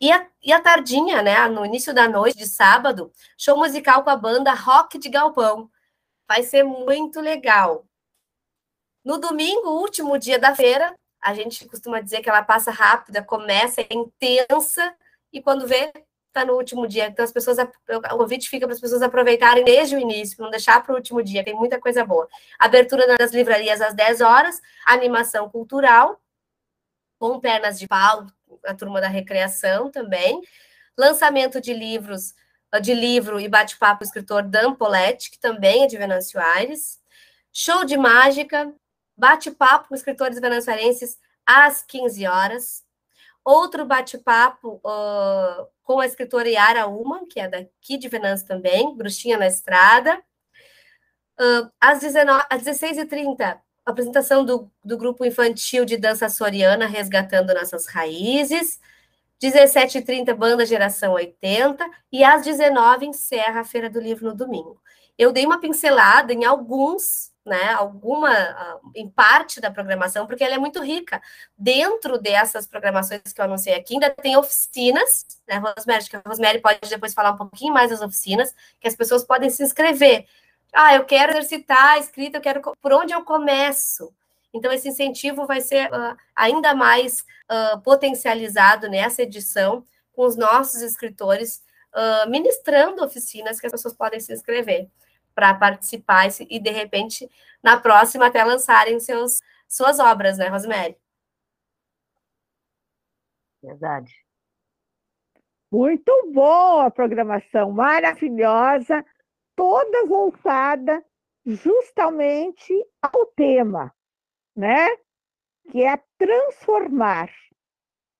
[0.00, 4.10] E a, e a tardinha, né, no início da noite de sábado, show musical com
[4.10, 5.70] a banda Rock de Galpão.
[6.28, 7.86] Vai ser muito legal.
[9.04, 13.80] No domingo, último dia da feira, a gente costuma dizer que ela passa rápida, começa,
[13.80, 14.94] é intensa,
[15.32, 15.92] e quando vê,
[16.34, 17.06] está no último dia.
[17.06, 20.82] Então, as pessoas, o convite fica para as pessoas aproveitarem desde o início, não deixar
[20.82, 22.28] para o último dia, tem muita coisa boa.
[22.58, 26.20] Abertura das livrarias às 10 horas, animação cultural,
[27.18, 28.26] com pernas de pau,
[28.66, 30.42] a turma da recreação também.
[30.98, 32.34] Lançamento de livros,
[32.82, 37.00] de livro e bate-papo escritor Dan Poletti, que também é de Venâncio Aires.
[37.52, 38.74] Show de mágica,
[39.16, 41.16] bate-papo com escritores venezuelenses
[41.46, 42.84] às 15 horas.
[43.44, 49.38] Outro bate-papo uh, com a escritora Yara Uman, que é daqui de Venâncio também, Bruxinha
[49.38, 50.20] na Estrada.
[51.38, 57.86] Uh, às, 19, às 16h30, apresentação do, do grupo infantil de dança soriana, Resgatando Nossas
[57.86, 58.80] Raízes.
[59.42, 61.88] 17h30, Banda Geração 80.
[62.10, 64.80] E às 19 encerra a Feira do Livro no domingo.
[65.18, 70.54] Eu dei uma pincelada em alguns né, alguma, ah, em parte da programação, porque ela
[70.54, 71.20] é muito rica.
[71.56, 76.60] Dentro dessas programações que eu anunciei aqui, ainda tem oficinas, né, Rosemary, que a Rosemary
[76.60, 80.26] pode depois falar um pouquinho mais das oficinas, que as pessoas podem se inscrever.
[80.72, 84.12] Ah, eu quero exercitar a escrita, eu quero, por onde eu começo?
[84.52, 90.80] Então, esse incentivo vai ser uh, ainda mais uh, potencializado nessa edição, com os nossos
[90.80, 91.60] escritores
[91.92, 94.88] uh, ministrando oficinas que as pessoas podem se inscrever
[95.34, 97.28] para participar e, de repente,
[97.62, 100.96] na próxima, até lançarem seus, suas obras, né, Rosemary?
[103.62, 104.14] Verdade.
[105.72, 109.04] Muito boa a programação, maravilhosa,
[109.56, 111.04] toda voltada
[111.44, 113.92] justamente ao tema,
[114.54, 114.88] né?
[115.70, 117.28] Que é transformar,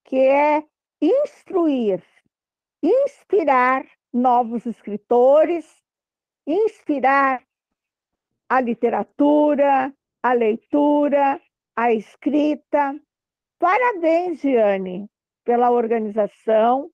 [0.03, 0.63] que é
[1.01, 2.03] instruir,
[2.81, 5.65] inspirar novos escritores,
[6.45, 7.41] inspirar
[8.49, 11.41] a literatura, a leitura,
[11.75, 12.99] a escrita.
[13.59, 15.09] Parabéns, Giane,
[15.43, 16.91] pela organização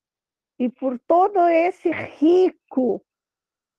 [0.59, 3.01] e por todo esse rico,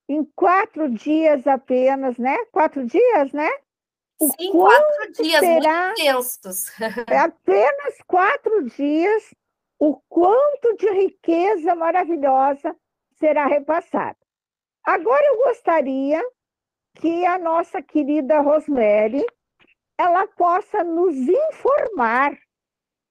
[0.08, 2.36] em quatro dias apenas, né?
[2.46, 3.48] Quatro dias, né?
[4.20, 5.86] O Sim, quatro dias será...
[5.86, 6.64] muito intensos.
[7.08, 9.34] é apenas quatro dias,
[9.78, 12.76] o quanto de riqueza maravilhosa
[13.14, 14.21] será repassado.
[14.84, 16.22] Agora eu gostaria
[16.94, 19.24] que a nossa querida Rosemary
[19.98, 22.36] ela possa nos informar,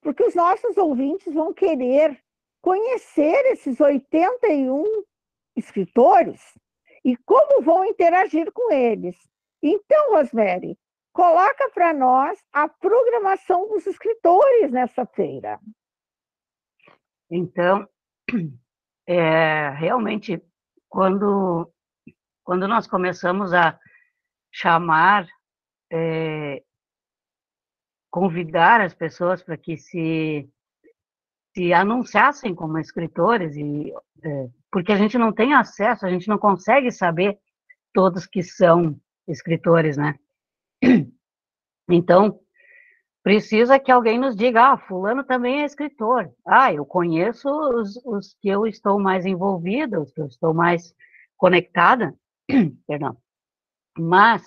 [0.02, 2.22] porque os nossos ouvintes vão querer
[2.60, 4.84] conhecer esses 81
[5.56, 6.40] escritores
[7.04, 9.16] e como vão interagir com eles.
[9.62, 10.78] Então, Rosemary,
[11.12, 15.58] coloca para nós a programação dos escritores nessa feira.
[17.30, 17.88] Então,
[19.06, 20.42] é, realmente,
[20.92, 21.72] quando,
[22.44, 23.80] quando nós começamos a
[24.52, 25.26] chamar,
[25.90, 26.62] é,
[28.10, 30.46] convidar as pessoas para que se,
[31.54, 33.90] se anunciassem como escritores, e,
[34.22, 37.38] é, porque a gente não tem acesso, a gente não consegue saber
[37.94, 40.14] todos que são escritores, né?
[41.90, 42.38] Então,
[43.22, 46.30] precisa que alguém nos diga, ah, fulano também é escritor.
[46.46, 50.94] Ah, eu conheço os, os que eu estou mais envolvida, os que eu estou mais
[51.36, 52.14] conectada,
[52.86, 53.16] perdão.
[53.98, 54.42] Mas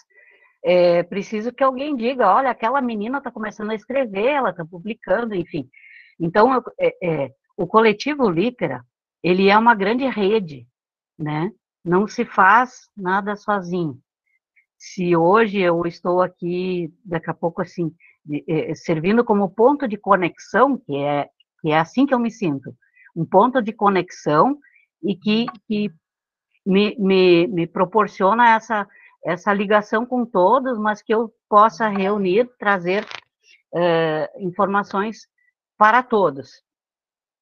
[0.63, 5.35] é preciso que alguém diga, olha, aquela menina está começando a escrever, ela está publicando,
[5.35, 5.69] enfim.
[6.19, 8.83] Então, é, é, o coletivo Litera,
[9.23, 10.67] ele é uma grande rede,
[11.17, 11.51] né?
[11.83, 14.01] Não se faz nada sozinho
[14.77, 17.91] se hoje eu estou aqui, daqui a pouco, assim,
[18.75, 21.29] servindo como ponto de conexão, que é,
[21.61, 22.75] que é assim que eu me sinto,
[23.15, 24.57] um ponto de conexão
[25.03, 25.91] e que, que
[26.65, 28.87] me, me, me proporciona essa,
[29.23, 33.05] essa ligação com todos, mas que eu possa reunir, trazer
[33.73, 35.27] eh, informações
[35.77, 36.63] para todos,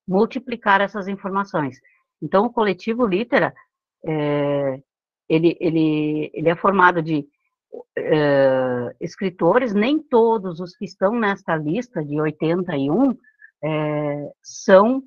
[0.07, 1.79] multiplicar essas informações.
[2.21, 3.53] Então, o coletivo Litera,
[4.05, 4.81] é,
[5.29, 7.27] ele, ele, ele é formado de
[7.73, 13.17] uh, escritores, nem todos os que estão nesta lista de 81
[13.63, 15.03] é, são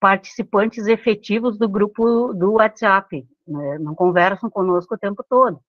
[0.00, 3.78] participantes efetivos do grupo do WhatsApp, né?
[3.78, 5.60] não conversam conosco o tempo todo,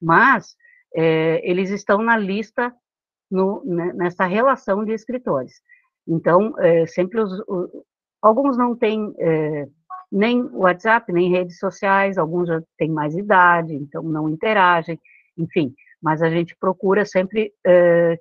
[0.00, 0.56] mas
[0.94, 2.74] é, eles estão na lista,
[3.30, 5.62] no, né, nessa relação de escritores.
[6.06, 6.52] Então,
[6.88, 7.30] sempre os,
[8.20, 9.14] alguns não têm
[10.12, 15.00] nem WhatsApp, nem redes sociais, alguns já têm mais idade, então não interagem,
[15.36, 18.18] enfim, mas a gente procura sempre é,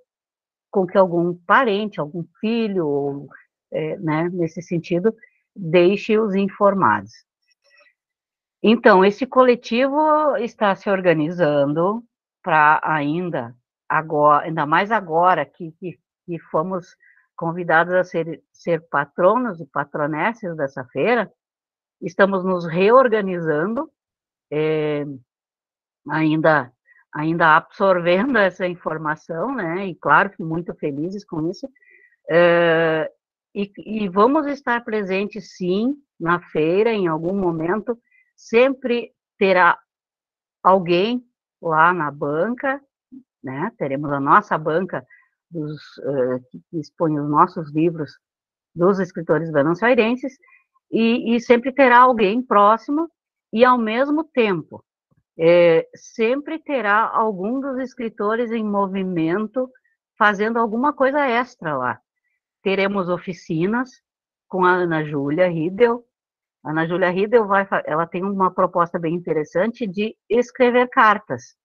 [0.69, 3.29] com que algum parente, algum filho, ou,
[3.71, 5.15] é, né, nesse sentido,
[5.55, 7.11] deixe-os informados.
[8.63, 12.03] Então, esse coletivo está se organizando
[12.43, 13.55] para ainda
[13.89, 16.95] agora, ainda mais agora que, que, que fomos
[17.35, 21.31] convidados a ser, ser patronos e patronesses dessa feira,
[21.99, 23.91] estamos nos reorganizando,
[24.51, 25.05] é,
[26.07, 26.71] ainda
[27.13, 29.87] ainda absorvendo essa informação, né?
[29.87, 31.67] E claro que muito felizes com isso.
[32.29, 33.11] É,
[33.53, 37.97] e, e, vamos estar presentes, sim, na feira, em algum momento.
[38.35, 39.77] Sempre terá
[40.63, 41.23] alguém
[41.61, 42.81] lá na banca,
[43.43, 43.71] né?
[43.77, 45.05] Teremos a nossa banca
[45.49, 48.11] dos, uh, que expõe os nossos livros
[48.73, 50.37] dos escritores venezuelenses,
[50.89, 53.09] e, e sempre terá alguém próximo
[53.51, 54.83] e, ao mesmo tempo,
[55.43, 59.67] é, sempre terá algum dos escritores em movimento
[60.15, 61.99] fazendo alguma coisa extra lá.
[62.61, 63.89] Teremos oficinas
[64.47, 66.05] com a Ana Júlia Riedel.
[66.63, 71.55] A Ana Júlia Riedel vai, ela tem uma proposta bem interessante de escrever cartas.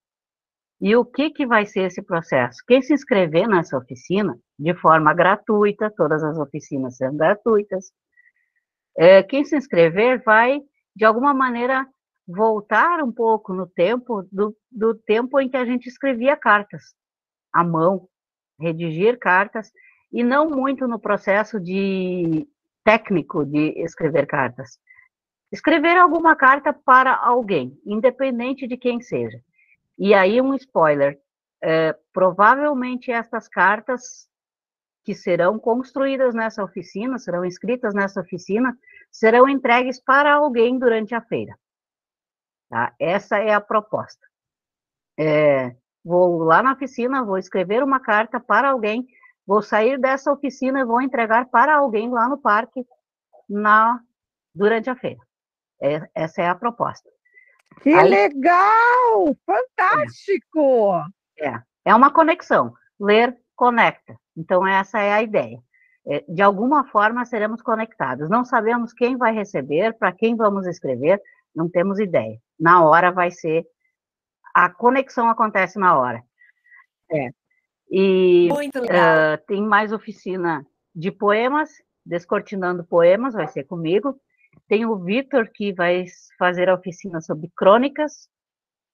[0.81, 2.63] E o que, que vai ser esse processo?
[2.67, 7.91] Quem se inscrever nessa oficina, de forma gratuita, todas as oficinas são gratuitas,
[8.97, 10.61] é, quem se inscrever vai,
[10.95, 11.85] de alguma maneira,
[12.27, 16.93] voltar um pouco no tempo do, do tempo em que a gente escrevia cartas
[17.53, 18.09] à mão,
[18.59, 19.71] redigir cartas,
[20.11, 22.47] e não muito no processo de
[22.83, 24.79] técnico de escrever cartas.
[25.51, 29.39] Escrever alguma carta para alguém, independente de quem seja.
[29.97, 31.19] E aí um spoiler,
[31.61, 34.27] é, provavelmente estas cartas
[35.03, 38.77] que serão construídas nessa oficina, serão escritas nessa oficina,
[39.09, 41.57] serão entregues para alguém durante a feira.
[42.69, 42.93] Tá?
[42.99, 44.25] Essa é a proposta.
[45.17, 49.07] É, vou lá na oficina, vou escrever uma carta para alguém,
[49.45, 52.85] vou sair dessa oficina e vou entregar para alguém lá no parque
[53.49, 53.99] na
[54.53, 55.21] durante a feira.
[55.81, 57.09] É, essa é a proposta.
[57.81, 59.35] Que Aí, legal!
[59.45, 61.03] Fantástico!
[61.39, 62.73] É, é uma conexão.
[62.99, 64.17] Ler conecta.
[64.35, 65.59] Então, essa é a ideia.
[66.07, 68.29] É, de alguma forma, seremos conectados.
[68.29, 71.21] Não sabemos quem vai receber, para quem vamos escrever,
[71.57, 72.39] não temos ideia.
[72.59, 73.65] Na hora vai ser.
[74.53, 76.23] A conexão acontece na hora.
[77.11, 77.31] É.
[77.89, 81.69] E uh, tem mais oficina de poemas,
[82.05, 84.19] Descortinando Poemas, vai ser comigo.
[84.67, 86.05] tem o Vitor, que vai
[86.37, 88.29] fazer a oficina sobre crônicas,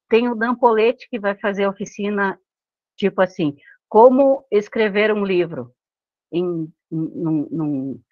[0.10, 2.40] tem o Dan Poletti, que vai fazer a oficina,
[2.96, 3.58] tipo assim,
[3.90, 5.74] como escrever um livro,
[6.32, 8.04] em, em, em,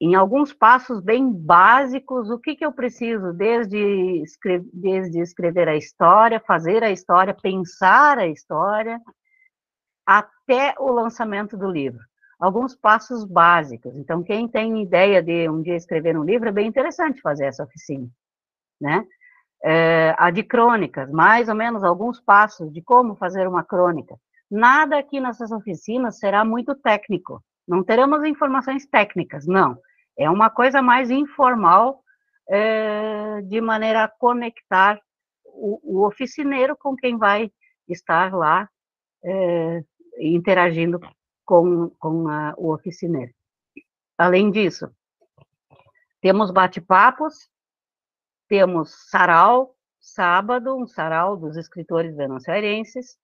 [0.00, 3.78] em alguns passos bem básicos, o que, que eu preciso, desde,
[4.22, 9.00] escrever, desde escrever a história, fazer a história, pensar a história,
[10.06, 12.00] até o lançamento do livro
[12.38, 13.96] alguns passos básicos.
[13.96, 17.64] Então, quem tem ideia de um dia escrever um livro, é bem interessante fazer essa
[17.64, 18.08] oficina,
[18.80, 19.04] né?
[19.64, 24.14] É, a de crônicas, mais ou menos alguns passos de como fazer uma crônica.
[24.50, 29.78] Nada aqui nessas oficinas será muito técnico, não teremos informações técnicas, não.
[30.18, 32.02] É uma coisa mais informal,
[32.48, 35.00] é, de maneira a conectar
[35.44, 37.50] o, o, oficineiro com quem vai
[37.88, 38.68] estar lá
[39.24, 39.82] é,
[40.20, 41.00] interagindo
[41.44, 43.32] com, com a, o oficineiro.
[44.16, 44.90] Além disso,
[46.20, 47.48] temos bate-papos,
[48.48, 53.18] temos sarau, sábado, um sarau dos escritores venezuelenses,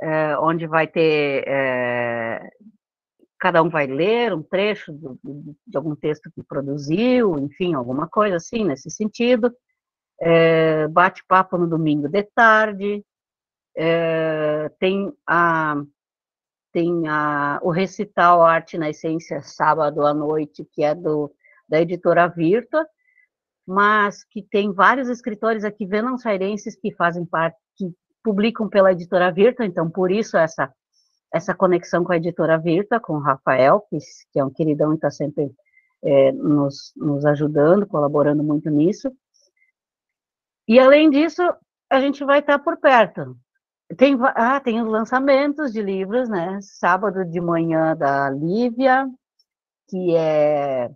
[0.00, 2.50] é, onde vai ter, é,
[3.40, 5.18] cada um vai ler um trecho do,
[5.66, 9.52] de algum texto que produziu, enfim, alguma coisa assim, nesse sentido.
[10.20, 13.02] É, bate-papo no domingo de tarde,
[14.78, 15.82] tem a
[16.72, 21.34] tem a, o recital Arte na Essência, sábado à noite, que é do,
[21.68, 22.86] da editora Virtua,
[23.66, 29.66] mas que tem vários escritores aqui venansairenses que fazem parte, que publicam pela editora Virtua,
[29.66, 30.72] então por isso essa
[31.32, 35.10] essa conexão com a editora Virtua, com o Rafael, que, é um queridão e está
[35.10, 35.50] sempre
[36.02, 39.12] é, nos, nos ajudando, colaborando muito nisso.
[40.66, 41.42] E além disso,
[41.90, 43.36] a gente vai estar por perto.
[43.96, 46.58] Tem, ah, tem os lançamentos de livros, né?
[46.62, 49.08] Sábado de manhã da Lívia,
[49.88, 50.90] que é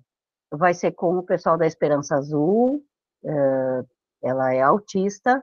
[0.50, 2.84] vai ser com o pessoal da Esperança Azul.
[3.24, 3.84] Uh,
[4.22, 5.42] ela é autista,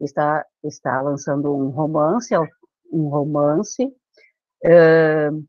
[0.00, 2.32] está está lançando um romance,
[2.92, 3.92] um romance.
[4.66, 5.46] Uh,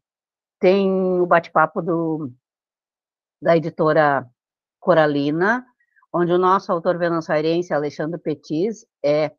[0.59, 1.81] tem o bate-papo
[3.41, 4.29] da editora
[4.79, 5.65] Coralina,
[6.13, 9.31] onde o nosso autor venezuelense Alexandre Petis é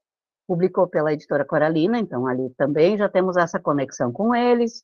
[0.49, 4.83] publicou pela editora Coralina, então ali também já temos essa conexão com eles.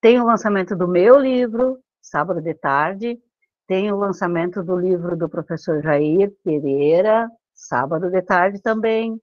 [0.00, 3.18] Tem o lançamento do meu livro, sábado de tarde,
[3.66, 9.20] tem o lançamento do livro do professor Jair Pereira, sábado de tarde também.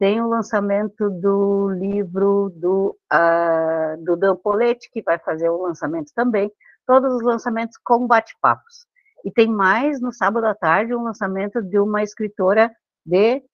[0.00, 6.10] Tem o lançamento do livro do, uh, do Dan Poletti, que vai fazer o lançamento
[6.14, 6.50] também.
[6.86, 8.86] Todos os lançamentos com bate-papos.
[9.22, 12.74] E tem mais no sábado à tarde um lançamento de uma escritora
[13.04, 13.44] de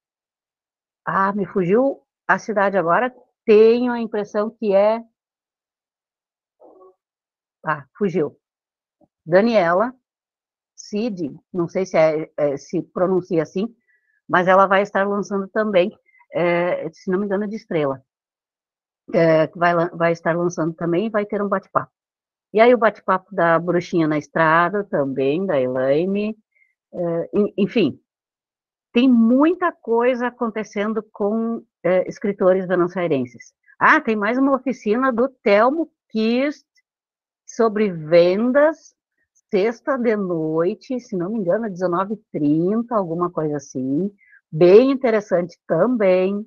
[1.05, 3.13] ah, me fugiu a cidade agora.
[3.45, 5.03] Tenho a impressão que é.
[7.65, 8.39] Ah, fugiu.
[9.25, 9.93] Daniela
[10.77, 13.67] Cid, não sei se, é, é, se pronuncia assim,
[14.29, 15.91] mas ela vai estar lançando também,
[16.37, 18.03] é, se não me engano, de estrela.
[19.15, 21.91] É, vai, vai estar lançando também e vai ter um bate-papo.
[22.53, 26.37] E aí o bate-papo da Bruxinha na Estrada também, da Elaine,
[26.93, 27.99] é, enfim,
[28.93, 33.55] tem muita coisa acontecendo com é, escritores venezuelenses.
[33.79, 36.67] Ah, tem mais uma oficina do Telmo Kist
[37.47, 38.95] sobre vendas,
[39.51, 44.11] sexta de noite, se não me engano, 19h30, alguma coisa assim.
[44.57, 46.43] Bem interessante também.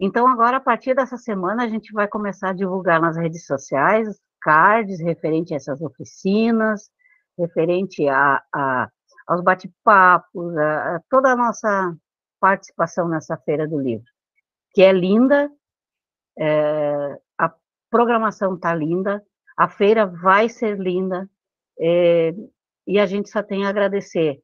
[0.00, 4.20] Então, agora, a partir dessa semana, a gente vai começar a divulgar nas redes sociais
[4.40, 6.90] cards referente a essas oficinas,
[7.38, 8.90] referente a, a
[9.24, 11.96] aos bate-papos, a, a toda a nossa
[12.40, 14.10] participação nessa Feira do Livro,
[14.72, 15.48] que é linda,
[16.36, 17.54] é, a
[17.88, 19.24] programação está linda,
[19.56, 21.30] a feira vai ser linda,
[21.78, 22.34] é,
[22.84, 24.42] e a gente só tem a agradecer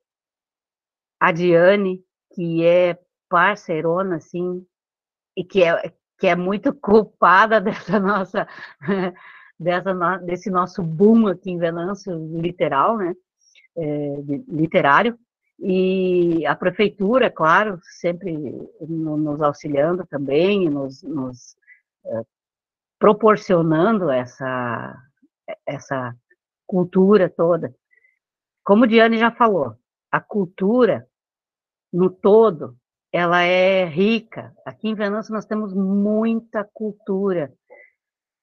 [1.19, 2.05] a Diane,
[2.35, 4.64] que é parceirona, assim,
[5.37, 8.47] e que é, que é muito culpada dessa nossa,
[9.59, 13.14] dessa, desse nosso boom aqui em Venâncio, literal, né?
[13.76, 14.16] é,
[14.49, 15.18] literário,
[15.59, 18.37] e a prefeitura, claro, sempre
[18.80, 21.57] nos auxiliando também, nos, nos
[22.05, 22.22] é,
[22.99, 24.97] proporcionando essa,
[25.66, 26.16] essa
[26.66, 27.72] cultura toda.
[28.64, 29.76] Como Diane já falou,
[30.11, 31.07] a cultura,
[31.93, 32.76] no todo,
[33.12, 34.53] ela é rica.
[34.64, 37.53] Aqui em Venâncio nós temos muita cultura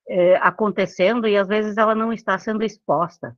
[0.08, 3.36] é, acontecendo e às vezes ela não está sendo exposta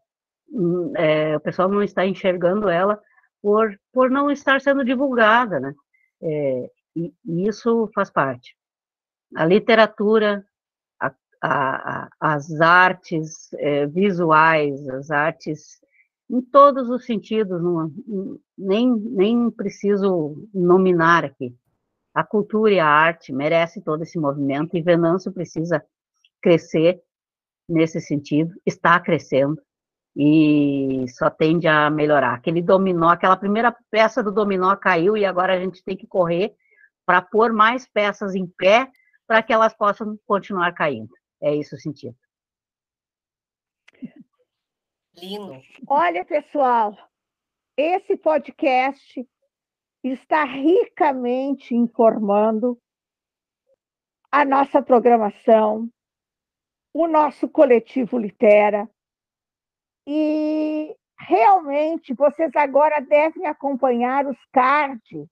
[0.97, 2.99] é, o pessoal não está enxergando ela
[3.41, 5.73] por, por não estar sendo divulgada, né?
[6.21, 8.55] É, e, e, isso faz parte.
[9.35, 10.45] A literatura,
[10.99, 15.80] a, a, as artes é, visuais, as artes
[16.31, 17.91] em todos os sentidos, não,
[18.57, 21.53] nem, nem preciso nominar aqui.
[22.13, 25.83] A cultura e a arte merecem todo esse movimento e Venâncio precisa
[26.41, 27.01] crescer
[27.67, 29.61] nesse sentido, está crescendo
[30.15, 32.35] e só tende a melhorar.
[32.35, 36.53] Aquele dominó, aquela primeira peça do dominó caiu e agora a gente tem que correr
[37.05, 38.89] para pôr mais peças em pé
[39.27, 41.09] para que elas possam continuar caindo.
[41.41, 42.15] É isso o sentido.
[45.21, 45.61] Lindo.
[45.87, 46.97] Olha, pessoal,
[47.77, 49.23] esse podcast
[50.03, 52.75] está ricamente informando
[54.31, 55.87] a nossa programação,
[56.91, 58.89] o nosso coletivo Litera.
[60.07, 65.27] E realmente vocês agora devem acompanhar os cards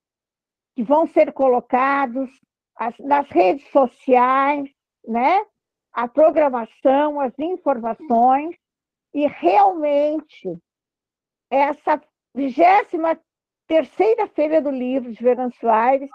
[0.76, 2.30] que vão ser colocados
[3.00, 4.70] nas redes sociais,
[5.08, 5.44] né?
[5.92, 8.56] A programação, as informações
[9.14, 10.58] e realmente
[11.50, 12.02] essa
[12.34, 13.20] vigésima
[13.68, 16.10] terceira feira do livro de Venâncio Aires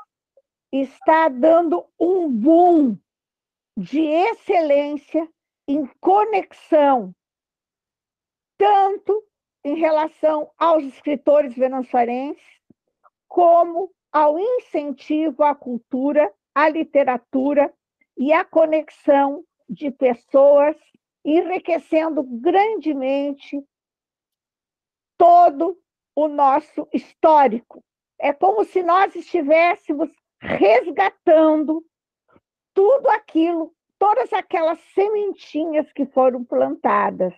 [0.72, 2.98] está dando um boom
[3.76, 5.28] de excelência
[5.66, 7.14] em conexão,
[8.56, 9.24] tanto
[9.64, 12.60] em relação aos escritores venezuelenses,
[13.28, 17.72] como ao incentivo à cultura, à literatura
[18.16, 20.76] e à conexão de pessoas
[21.24, 23.62] enriquecendo grandemente
[25.16, 25.78] todo
[26.14, 27.82] o nosso histórico.
[28.18, 30.10] É como se nós estivéssemos
[30.40, 31.84] resgatando
[32.74, 37.34] tudo aquilo, todas aquelas sementinhas que foram plantadas.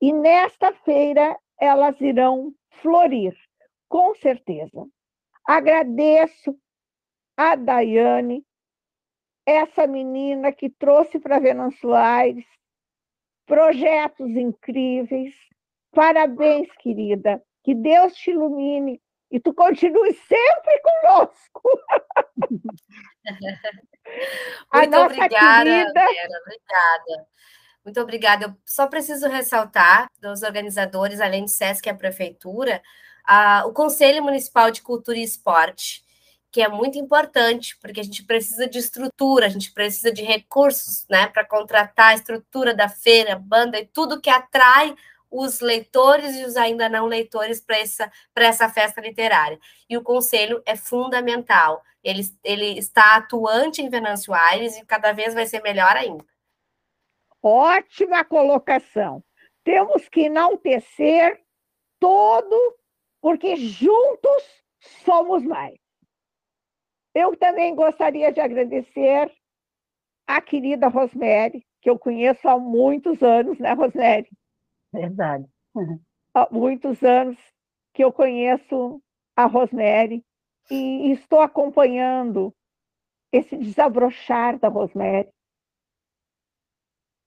[0.00, 3.36] E nesta feira elas irão florir,
[3.88, 4.86] com certeza.
[5.44, 6.56] Agradeço
[7.36, 8.44] a Daiane,
[9.46, 12.46] essa menina que trouxe para Venâncio Aires
[13.48, 15.34] projetos incríveis.
[15.90, 17.42] Parabéns, querida.
[17.64, 21.62] Que Deus te ilumine e tu continue sempre conosco.
[24.72, 25.92] Muito obrigada, querida...
[25.92, 27.26] Vera, obrigada.
[27.84, 28.44] Muito obrigada.
[28.46, 32.82] Eu só preciso ressaltar dos organizadores, além do SESC e a Prefeitura,
[33.24, 36.04] a, o Conselho Municipal de Cultura e Esporte,
[36.50, 41.06] que é muito importante, porque a gente precisa de estrutura, a gente precisa de recursos,
[41.08, 44.94] né, para contratar a estrutura da feira, banda e tudo que atrai
[45.30, 49.58] os leitores e os ainda não leitores para essa, essa festa literária.
[49.88, 51.82] E o conselho é fundamental.
[52.02, 56.24] Ele, ele está atuante em Venâncio Aires e cada vez vai ser melhor ainda.
[57.42, 59.22] Ótima colocação.
[59.62, 61.42] Temos que enaltecer
[62.00, 62.76] todo,
[63.20, 64.42] porque juntos
[65.04, 65.78] somos mais.
[67.20, 69.28] Eu também gostaria de agradecer
[70.24, 74.30] a querida Rosemary, que eu conheço há muitos anos, né, Rosemary?
[74.92, 75.44] Verdade.
[76.32, 77.36] Há muitos anos
[77.92, 79.02] que eu conheço
[79.34, 80.24] a Rosemary
[80.70, 82.54] e estou acompanhando
[83.32, 85.28] esse desabrochar da Rosemary,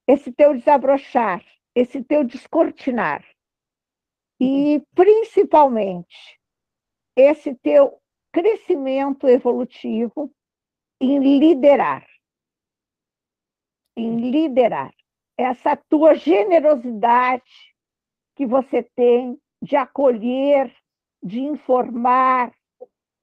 [0.08, 1.44] esse teu desabrochar,
[1.76, 3.26] esse teu descortinar,
[4.40, 6.40] e principalmente
[7.14, 8.01] esse teu
[8.32, 10.32] crescimento evolutivo
[11.00, 12.06] em liderar.
[13.96, 14.94] Em liderar.
[15.38, 17.52] Essa tua generosidade
[18.36, 20.74] que você tem de acolher,
[21.24, 22.54] de informar,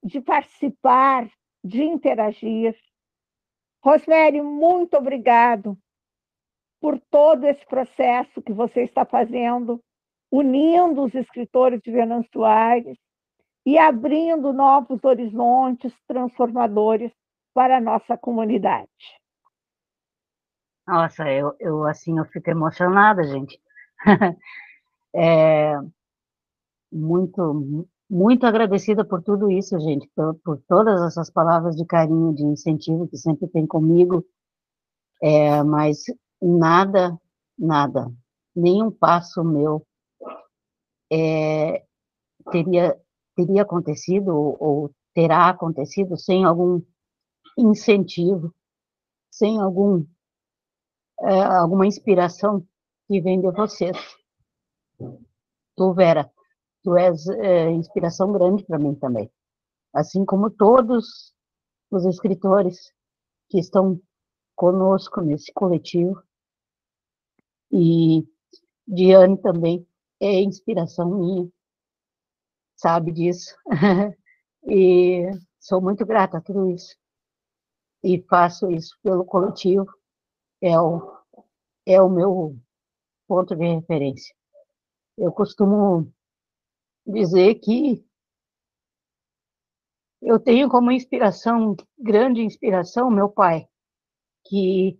[0.03, 1.29] de participar,
[1.63, 2.77] de interagir.
[3.83, 5.77] Rosemary, muito obrigado
[6.81, 9.83] por todo esse processo que você está fazendo,
[10.31, 12.97] unindo os escritores de Venâncio Aires,
[13.69, 17.11] e abrindo novos horizontes transformadores
[17.53, 18.89] para a nossa comunidade.
[20.87, 23.61] Nossa, eu, eu assim, eu fico emocionada, gente.
[25.15, 25.75] é,
[26.91, 32.43] muito, muito agradecida por tudo isso, gente, por, por, todas essas palavras de carinho, de
[32.43, 34.25] incentivo que sempre tem comigo,
[35.21, 36.05] é, mas
[36.41, 37.15] nada,
[37.55, 38.11] nada,
[38.55, 39.85] nenhum passo meu
[41.11, 41.83] é,
[42.51, 42.99] teria
[43.39, 46.81] teria acontecido ou, terá acontecido sem algum
[47.57, 48.53] incentivo,
[49.31, 50.05] sem algum
[51.21, 52.65] é, alguma inspiração
[53.07, 53.97] que vem de vocês.
[55.75, 56.29] Tu, Vera,
[56.83, 59.29] tu és é, inspiração grande para mim também.
[59.93, 61.33] Assim como todos
[61.91, 62.93] os escritores
[63.49, 63.99] que estão
[64.55, 66.21] conosco nesse coletivo.
[67.71, 68.27] E
[68.87, 69.87] Diane também
[70.19, 71.49] é inspiração minha
[72.79, 73.55] sabe disso.
[74.63, 76.95] e sou muito grata a tudo isso.
[78.03, 79.85] E faço isso pelo coletivo,
[80.61, 81.17] é o,
[81.85, 82.57] é o meu
[83.27, 84.33] ponto de referência.
[85.17, 86.11] Eu costumo
[87.05, 88.05] dizer que
[90.21, 93.67] eu tenho como inspiração, grande inspiração, meu pai,
[94.45, 94.97] que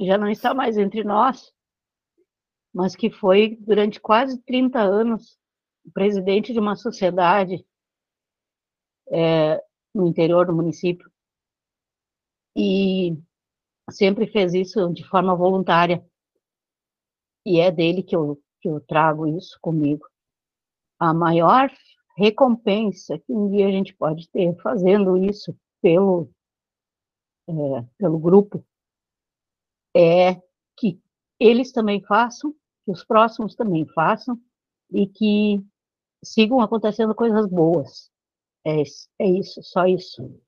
[0.00, 1.52] já não está mais entre nós,
[2.72, 5.36] mas que foi durante quase 30 anos
[5.92, 7.64] presidente de uma sociedade
[9.10, 9.62] é,
[9.94, 11.10] no interior do município
[12.56, 13.16] e
[13.90, 16.04] sempre fez isso de forma voluntária
[17.46, 20.06] e é dele que eu, que eu trago isso comigo.
[20.98, 21.70] A maior
[22.16, 26.30] recompensa que um dia a gente pode ter fazendo isso pelo,
[27.48, 27.52] é,
[27.98, 28.64] pelo grupo
[29.94, 30.40] é
[30.76, 31.00] que
[31.38, 32.52] eles também façam,
[32.84, 34.40] que os próximos também façam
[34.90, 35.62] e que
[36.24, 38.10] sigam acontecendo coisas boas.
[38.64, 38.82] É,
[39.18, 40.40] é isso, só isso.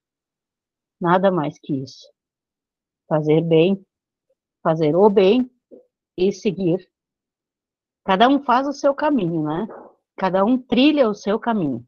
[1.00, 2.10] Nada mais que isso.
[3.08, 3.84] Fazer bem,
[4.62, 5.50] fazer o bem
[6.16, 6.90] e seguir.
[8.04, 9.68] Cada um faz o seu caminho, né?
[10.16, 11.86] Cada um trilha o seu caminho.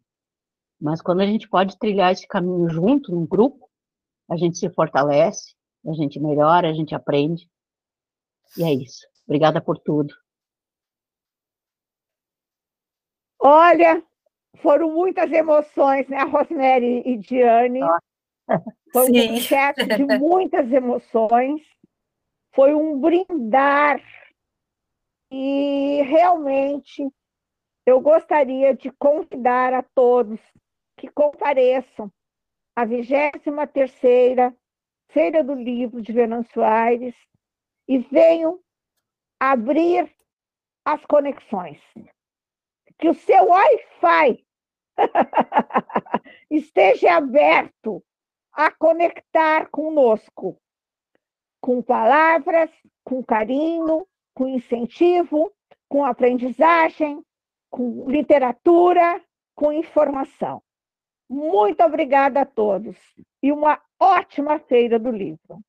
[0.80, 3.68] Mas quando a gente pode trilhar esse caminho junto, num grupo,
[4.28, 5.54] a gente se fortalece,
[5.86, 7.48] a gente melhora, a gente aprende.
[8.56, 9.06] E é isso.
[9.26, 10.14] Obrigada por tudo.
[13.50, 14.04] Olha,
[14.56, 17.80] foram muitas emoções, né, Rosemary e Diane?
[18.92, 19.32] Foi Sim.
[19.32, 21.62] um chat de muitas emoções.
[22.54, 24.02] Foi um brindar.
[25.32, 27.10] E realmente
[27.86, 30.38] eu gostaria de convidar a todos
[30.98, 32.12] que compareçam
[32.76, 34.54] à 23ª
[35.10, 37.14] Feira do Livro de Venâncio Aires
[37.88, 38.60] e venham
[39.40, 40.14] abrir
[40.84, 41.80] as conexões
[42.98, 44.44] que o seu Wi-Fi
[46.50, 48.02] esteja aberto
[48.52, 50.60] a conectar conosco,
[51.60, 52.70] com palavras,
[53.04, 55.52] com carinho, com incentivo,
[55.88, 57.22] com aprendizagem,
[57.70, 59.22] com literatura,
[59.54, 60.62] com informação.
[61.28, 62.96] Muito obrigada a todos
[63.42, 65.60] e uma ótima feira do livro.